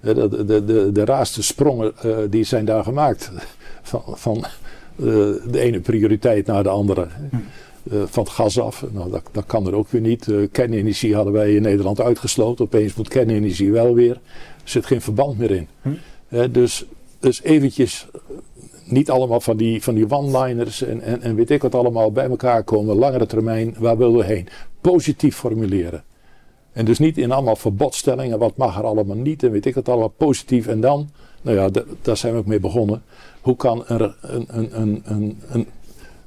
[0.02, 3.32] De, de, de, de, de raarste sprongen uh, die zijn daar gemaakt.
[3.82, 4.46] Van, van
[4.96, 7.08] de ene prioriteit naar de andere.
[7.30, 7.36] Hm.
[7.84, 8.86] Uh, van het gas af.
[8.92, 10.28] Nou, dat, dat kan er ook weer niet.
[10.28, 12.66] Uh, kernenergie hadden wij in Nederland uitgesloten.
[12.66, 14.12] Opeens moet kernenergie wel weer.
[14.12, 14.20] Er
[14.64, 15.68] zit geen verband meer in.
[15.82, 15.90] Hm.
[16.30, 16.86] Uh, dus,
[17.20, 18.08] dus eventjes
[18.86, 22.30] niet allemaal van die, van die one-liners en, en, en weet ik wat allemaal bij
[22.30, 22.96] elkaar komen.
[22.96, 24.48] Langere termijn, waar willen we heen?
[24.82, 26.04] Positief formuleren.
[26.72, 29.90] En dus niet in allemaal verbodstellingen, wat mag er allemaal niet en weet ik het
[29.90, 30.68] allemaal positief.
[30.68, 31.10] En dan,
[31.42, 31.70] nou ja,
[32.02, 33.04] daar zijn we ook mee begonnen.
[33.42, 34.48] Hoe kan een, een,
[34.82, 35.68] een, een, een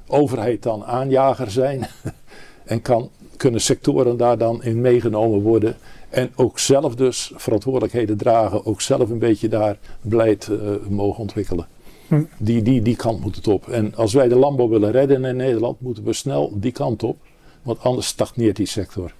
[0.07, 1.87] overheid dan aanjager zijn.
[2.63, 5.75] en kan, kunnen sectoren daar dan in meegenomen worden.
[6.09, 8.65] En ook zelf dus verantwoordelijkheden dragen.
[8.65, 10.57] Ook zelf een beetje daar beleid uh,
[10.89, 11.67] mogen ontwikkelen.
[12.07, 12.23] Hm.
[12.37, 13.67] Die, die, die kant moet het op.
[13.67, 17.17] En als wij de landbouw willen redden in Nederland, moeten we snel die kant op.
[17.61, 19.13] Want anders stagneert die sector.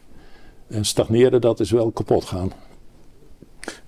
[0.68, 2.52] En stagneren, dat is wel kapot gaan.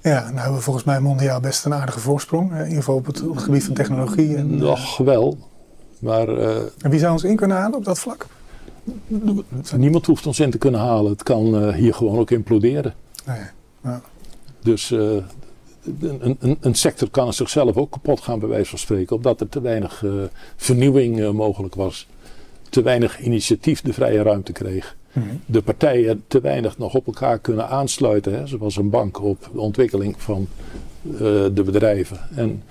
[0.01, 2.51] Ja, nou hebben we volgens mij mondiaal best een aardige voorsprong.
[2.51, 4.35] In ieder geval op het, op het gebied van technologie.
[4.35, 5.37] En, Nog wel.
[5.99, 8.27] Maar, uh, en wie zou ons in kunnen halen op dat vlak?
[9.77, 11.11] Niemand hoeft ons in te kunnen halen.
[11.11, 12.93] Het kan uh, hier gewoon ook imploderen.
[13.25, 13.39] Nee.
[13.83, 14.01] Ja.
[14.61, 15.17] Dus uh,
[15.99, 19.49] een, een, een, sector kan zichzelf ook kapot gaan, bij wijze van spreken, omdat er
[19.49, 20.03] te weinig
[20.55, 22.07] vernieuwing mogelijk was.
[22.69, 24.95] Te weinig initiatief de vrije ruimte kreeg.
[25.13, 25.41] Mm -hmm.
[25.45, 29.59] De partijen te weinig nog op elkaar kunnen aansluiten, hè, zoals een bank op de
[29.59, 30.47] ontwikkeling van
[31.53, 32.19] de bedrijven.
[32.35, 32.63] En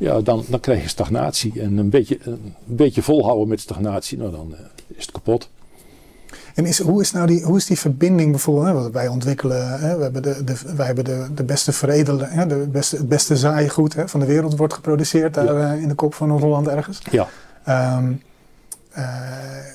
[0.00, 1.60] ja, dan, dan krijg je stagnatie.
[1.60, 5.48] En een beetje, een beetje volhouden met stagnatie, nou dan uh, is het kapot.
[6.54, 8.66] En is, hoe, is nou die, hoe is die verbinding bijvoorbeeld?
[8.66, 12.28] Hè, wat wij ontwikkelen, hè, we hebben de, de, wij hebben de, de beste veredelen,
[12.30, 15.74] hè, de beste, het beste zaaigoed hè, van de wereld wordt geproduceerd daar ja.
[15.74, 17.02] uh, in de kop van Noord-Holland ergens.
[17.10, 17.28] Ja.
[17.96, 18.16] Um, uh,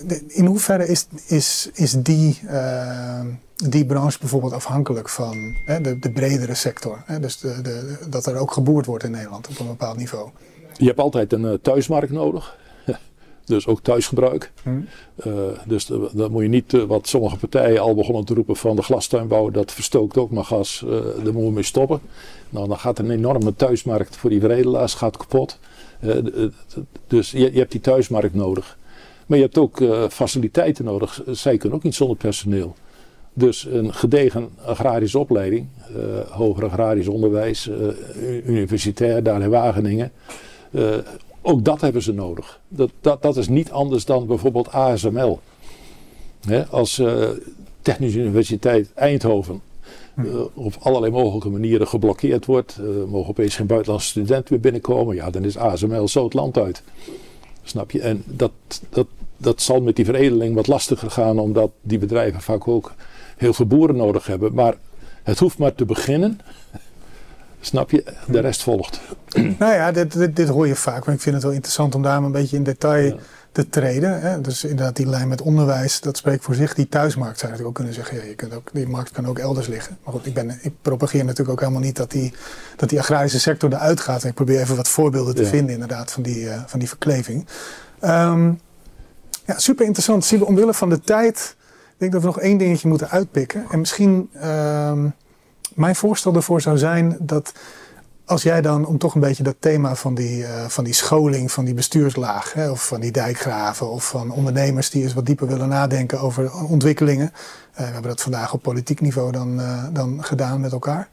[0.07, 3.21] de, in hoeverre is, is, is die, uh,
[3.55, 7.03] die branche bijvoorbeeld afhankelijk van hè, de, de bredere sector?
[7.05, 7.19] Hè?
[7.19, 10.29] Dus de, de, dat er ook geboerd wordt in Nederland op een bepaald niveau.
[10.77, 12.57] Je hebt altijd een uh, thuismarkt nodig.
[13.45, 14.51] dus ook thuisgebruik.
[14.63, 14.87] Hmm.
[15.65, 19.49] dus dan moet je niet, wat sommige partijen al begonnen te roepen van de glastuinbouw,
[19.49, 21.99] dat verstookt ook maar gas, daar moeten we mee stoppen.
[22.49, 25.59] Nou, dan gaat een enorme thuismarkt voor die veredelaars gaat kapot.
[27.07, 28.77] dus je, je hebt die thuismarkt nodig.
[29.25, 31.23] Maar je hebt ook uh, faciliteiten nodig.
[31.31, 32.75] Zij kunnen ook niet zonder personeel.
[33.33, 35.67] Dus een gedegen agrarische opleiding,
[35.97, 40.11] uh, hoger agrarisch onderwijs, uh, universitair daar in Wageningen.
[41.41, 42.59] ook dat hebben ze nodig.
[42.67, 45.39] Dat, dat, dat is niet anders dan bijvoorbeeld ASML.
[46.47, 47.01] Hè, als
[47.81, 49.61] Technische Universiteit Eindhoven
[50.53, 55.43] op allerlei mogelijke manieren geblokkeerd wordt, mogen opeens geen buitenlandse studenten meer binnenkomen, ja, dan
[55.43, 56.83] is ASML zo het land uit.
[57.65, 58.01] Snap je?
[58.01, 58.51] En dat,
[58.89, 59.07] dat,
[59.37, 62.93] dat zal met die veredeling wat lastiger gaan, omdat die bedrijven vaak ook
[63.37, 64.53] heel veel boeren nodig hebben.
[64.53, 64.75] Maar
[65.23, 66.39] het hoeft maar te beginnen.
[67.59, 68.03] Snap je?
[68.27, 69.01] De rest volgt.
[69.35, 71.05] Nou ja, dit, dit, dit, hoor je vaak.
[71.05, 73.19] Maar ik vind het wel interessant om daar een beetje in detail
[73.55, 74.21] te treden.
[74.21, 74.41] Hè?
[74.41, 76.73] Dus inderdaad, die lijn met onderwijs, dat spreekt voor zich.
[76.73, 78.17] Die thuismarkt zou je natuurlijk ook kunnen zeggen.
[78.17, 79.97] Ja, je kunt ook, die markt kan ook elders liggen.
[80.03, 82.33] Maar goed, ik, ben, ik propageer natuurlijk ook helemaal niet dat die,
[82.75, 84.23] dat die agrarische sector eruit gaat.
[84.23, 87.45] En ik probeer even wat voorbeelden te vinden inderdaad van die, uh, van die verkleving.
[88.03, 88.59] Um,
[89.45, 90.25] ja, super interessant.
[90.25, 91.55] Zien we omwille van de tijd.
[91.87, 93.65] Ik denk dat we nog één dingetje moeten uitpikken.
[93.71, 95.03] En misschien uh,
[95.73, 97.53] mijn voorstel ervoor zou zijn dat
[98.25, 101.51] als jij dan, om toch een beetje dat thema van die, uh, van die scholing,
[101.51, 105.47] van die bestuurslaag, hè, of van die dijkgraven, of van ondernemers die eens wat dieper
[105.47, 107.31] willen nadenken over ontwikkelingen.
[107.33, 111.09] Uh, we hebben dat vandaag op politiek niveau dan, uh, dan gedaan met elkaar.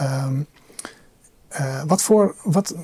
[0.00, 0.46] Um,
[1.86, 2.74] wat voor, wat,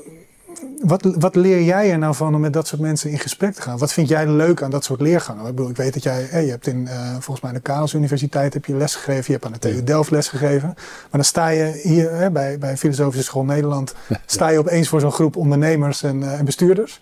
[0.83, 3.63] wat, wat leer jij er nou van om met dat soort mensen in gesprek te
[3.63, 3.79] gaan?
[3.79, 5.47] Wat vind jij leuk aan dat soort leergangen?
[5.47, 7.95] Ik, bedoel, ik weet dat jij, je hebt in, uh, volgens mij aan de Karels
[7.95, 10.69] Universiteit heb je les gegeven, je hebt aan de TU Delft les gegeven.
[10.77, 13.95] Maar dan sta je hier hè, bij, bij Filosofische School Nederland,
[14.27, 17.01] sta je opeens voor zo'n groep ondernemers en, uh, en bestuurders.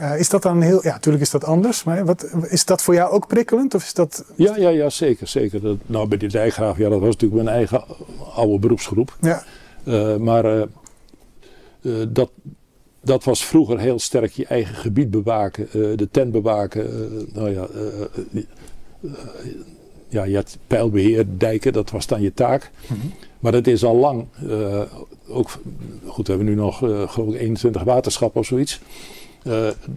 [0.00, 2.94] Uh, is dat dan heel, ja, natuurlijk is dat anders, maar wat, is dat voor
[2.94, 3.74] jou ook prikkelend?
[3.74, 4.24] Of is dat...
[4.34, 5.26] Ja, ja, ja zeker.
[5.26, 5.60] zeker.
[5.60, 7.84] Dat, nou, bij de dijgraaf, ja, dat was natuurlijk mijn eigen
[8.34, 9.16] oude beroepsgroep.
[9.20, 9.42] Ja.
[10.18, 10.66] Maar
[12.08, 12.30] dat,
[13.08, 16.86] dat was vroeger heel sterk je eigen gebied bewaken, de tent bewaken.
[17.32, 17.68] nou ja,
[20.08, 22.70] ja, je had pijlbeheer, dijken, dat was dan je taak.
[22.86, 23.12] Mm -hmm.
[23.38, 24.26] Maar dat is al lang,
[25.28, 25.50] ook,
[26.06, 28.80] goed, we hebben nu nog geloof ik 21 waterschappen of zoiets.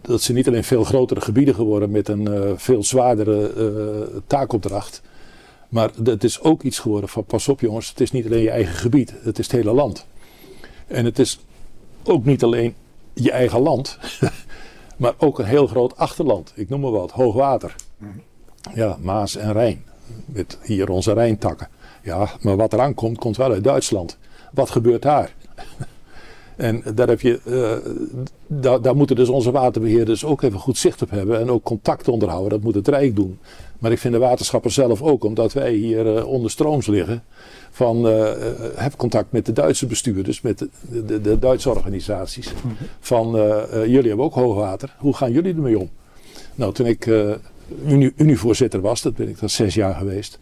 [0.02, 5.02] Dat ze niet alleen veel grotere gebieden geworden met een veel zwaardere taakopdracht.
[5.70, 8.50] Maar het is ook iets geworden van pas op jongens, het is niet alleen je
[8.50, 10.06] eigen gebied, het is het hele land.
[10.88, 11.40] En het is
[12.04, 12.74] ook niet alleen
[13.14, 13.98] je eigen land,
[14.98, 16.52] maar ook een heel groot achterland.
[16.56, 17.76] Ik noem maar wat, hoogwater.
[18.74, 19.86] Ja, Maas en Rijn.
[20.26, 21.68] Met hier onze Rijntakken.
[22.04, 24.18] Ja, maar wat eraan komt, komt wel uit Duitsland.
[24.54, 25.36] Wat gebeurt daar?
[26.56, 31.10] En daar, heb je, uh, daar, moeten dus onze waterbeheerders ook even goed zicht op
[31.10, 31.40] hebben.
[31.40, 32.50] En ook contact onderhouden.
[32.50, 33.40] Dat moet het Rijk doen.
[33.80, 37.24] Maar ik vind de waterschappen zelf ook, omdat wij hier uh, onder strooms liggen.
[37.72, 38.30] Van uh,
[38.76, 42.54] heb contact met de Duitse bestuurders, met de, de, de Duitse organisaties.
[43.00, 43.32] Van
[43.72, 44.96] jullie hebben ook hoogwater.
[44.98, 45.90] Hoe gaan jullie ermee om?
[46.56, 47.06] Nou, toen ik
[47.86, 50.40] uni, univoorzitter was, dat ben ik dan zes jaar geweest.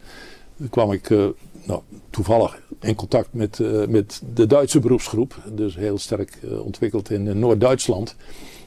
[0.70, 1.08] kwam ik
[1.66, 1.80] nou,
[2.10, 5.34] toevallig in contact met, uh, met de Duitse beroepsgroep.
[5.52, 8.16] Dus heel sterk uh, ontwikkeld in Noord-Duitsland.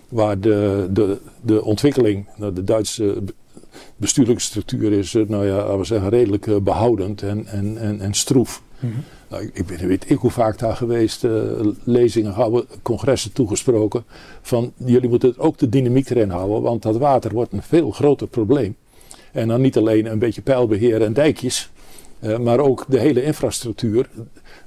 [0.10, 3.24] Waar de, de, de ontwikkeling, nou, de Duitse
[3.96, 8.62] bestuurlijke structuur is, nou ja, we zeggen, redelijk behoudend en, en, en, en stroef.
[8.80, 9.04] Mm -hmm.
[9.30, 11.26] nou, ik, ben weet ik hoe vaak daar geweest,
[11.84, 14.04] lezingen houden, congressen toegesproken.
[14.42, 18.28] Van jullie moeten ook de dynamiek erin houden, want dat water wordt een veel groter
[18.28, 18.76] probleem.
[19.32, 21.72] En dan niet alleen een beetje pijlbeheer en dijkjes.
[22.24, 24.10] Uh, maar ook de hele infrastructuur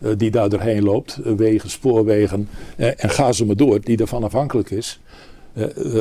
[0.01, 4.25] uh, die daar doorheen loopt, uh, wegen, spoorwegen en ga ze maar door, die ervan
[4.25, 5.01] afhankelijk is.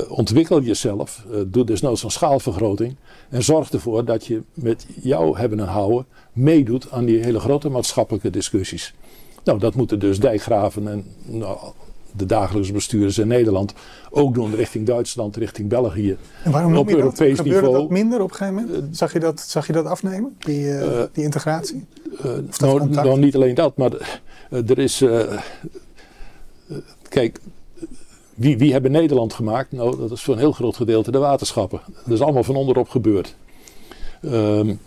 [0.08, 2.96] ontwikkel jezelf, doe nou zo'n schaalvergroting
[3.30, 7.70] en zorg ervoor dat je met jou hebben en houden meedoet aan die hele grote
[7.70, 8.94] maatschappelijke discussies.
[9.44, 11.58] Nou, dat moeten dus dijkgraven en nou,
[12.18, 13.74] de dagelijkse bestuurders in Nederland
[14.10, 16.18] ook doen richting Duitsland, richting België.
[16.44, 17.46] En waarom op Europees dat?
[17.46, 17.74] niveau.
[17.74, 18.98] dat minder op een gegeven moment?
[18.98, 21.86] Zag je dat, zag je dat afnemen, die, uh, die integratie?
[22.26, 23.92] Uh, nou, nou, niet alleen dat, maar
[24.50, 25.04] er is.
[27.10, 27.40] kijk,
[28.36, 29.72] wie, wie hebben Nederland gemaakt?
[29.72, 31.82] Nou, dat is voor een heel groot gedeelte de waterschappen.
[32.04, 33.36] Dat is allemaal van onderop gebeurd.
[34.22, 34.80] Um,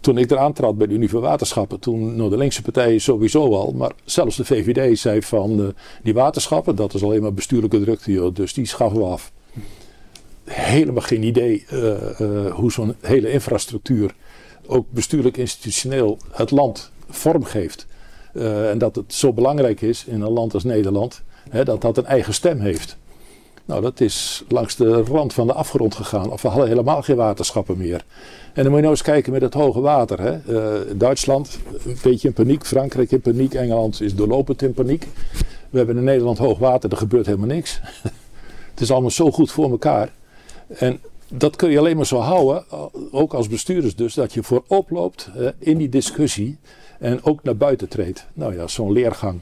[0.00, 3.54] toen ik eraan trad bij de Unie voor Waterschappen, toen nou, de linkse partijen sowieso
[3.54, 5.66] al, maar zelfs de VVD zei van uh,
[6.02, 9.32] die waterschappen, dat is alleen maar bestuurlijke drukte, dus die schaffen we af.
[10.44, 14.14] Helemaal geen idee uh, uh, hoe zo'n hele infrastructuur
[14.66, 17.86] ook bestuurlijk institutioneel het land vormgeeft.
[18.32, 22.06] en dat het zo belangrijk is in een land als Nederland, hè, dat dat een
[22.06, 22.96] eigen stem heeft.
[23.66, 26.30] Nou, dat is langs de rand van de afgrond gegaan.
[26.30, 28.04] Of we hadden helemaal geen waterschappen meer.
[28.52, 30.20] En dan moet je nou eens kijken met het hoge water.
[30.20, 30.38] Hè.
[30.48, 35.06] Uh, Duitsland een beetje in paniek, Frankrijk in paniek, Engeland is doorlopend in paniek.
[35.70, 37.80] We hebben in Nederland hoog water, er gebeurt helemaal niks.
[38.70, 40.12] het is allemaal zo goed voor elkaar.
[40.68, 42.64] En dat kun je alleen maar zo houden,
[43.10, 46.58] ook als bestuurders dus, dat je voorop loopt uh, in die discussie
[46.98, 48.26] en ook naar buiten treedt.
[48.32, 49.40] Nou ja, zo'n leergang.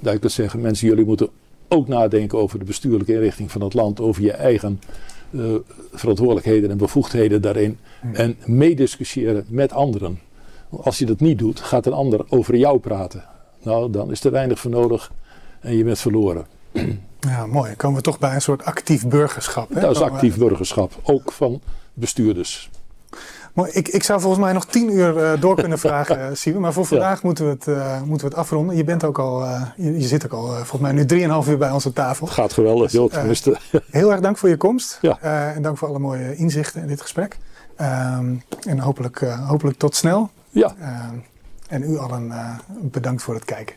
[0.00, 1.28] Dat ik dat zeggen, mensen, jullie moeten
[1.72, 4.80] ook nadenken over de bestuurlijke inrichting van het land, over je eigen
[5.30, 5.54] uh,
[5.92, 7.78] verantwoordelijkheden en bevoegdheden daarin.
[8.00, 8.14] Hmm.
[8.14, 10.20] En meediscussiëren met anderen.
[10.70, 13.24] Als je dat niet doet, gaat een ander over jou praten.
[13.62, 15.12] Nou, dan is er weinig voor nodig
[15.60, 16.46] en je bent verloren.
[17.20, 17.66] Ja, mooi.
[17.66, 19.74] Dan komen we toch bij een soort actief burgerschap.
[19.74, 19.80] Hè?
[19.80, 21.60] Dat is actief burgerschap, ook van
[21.94, 22.70] bestuurders.
[23.52, 26.58] Maar ik, ik zou volgens mij nog tien uur uh, door kunnen vragen, uh, Siebe.
[26.58, 27.26] Maar voor vandaag ja.
[27.26, 28.76] moeten, we het, uh, moeten we het afronden.
[28.76, 29.44] Je, bent ook al,
[29.76, 32.26] je, je, zit ook al volgens mij nu drieënhalf uur bij onze tafel.
[32.26, 33.58] Gaat geweldig, dus, tenminste.
[33.90, 34.98] heel erg dank voor je komst.
[35.00, 35.18] Ja.
[35.54, 37.38] en dank voor alle mooie inzichten in dit gesprek.
[37.80, 40.30] Um, en hopelijk, hopelijk tot snel.
[40.50, 40.74] Ja.
[41.68, 42.32] en u allen
[42.80, 43.74] bedankt voor het kijken.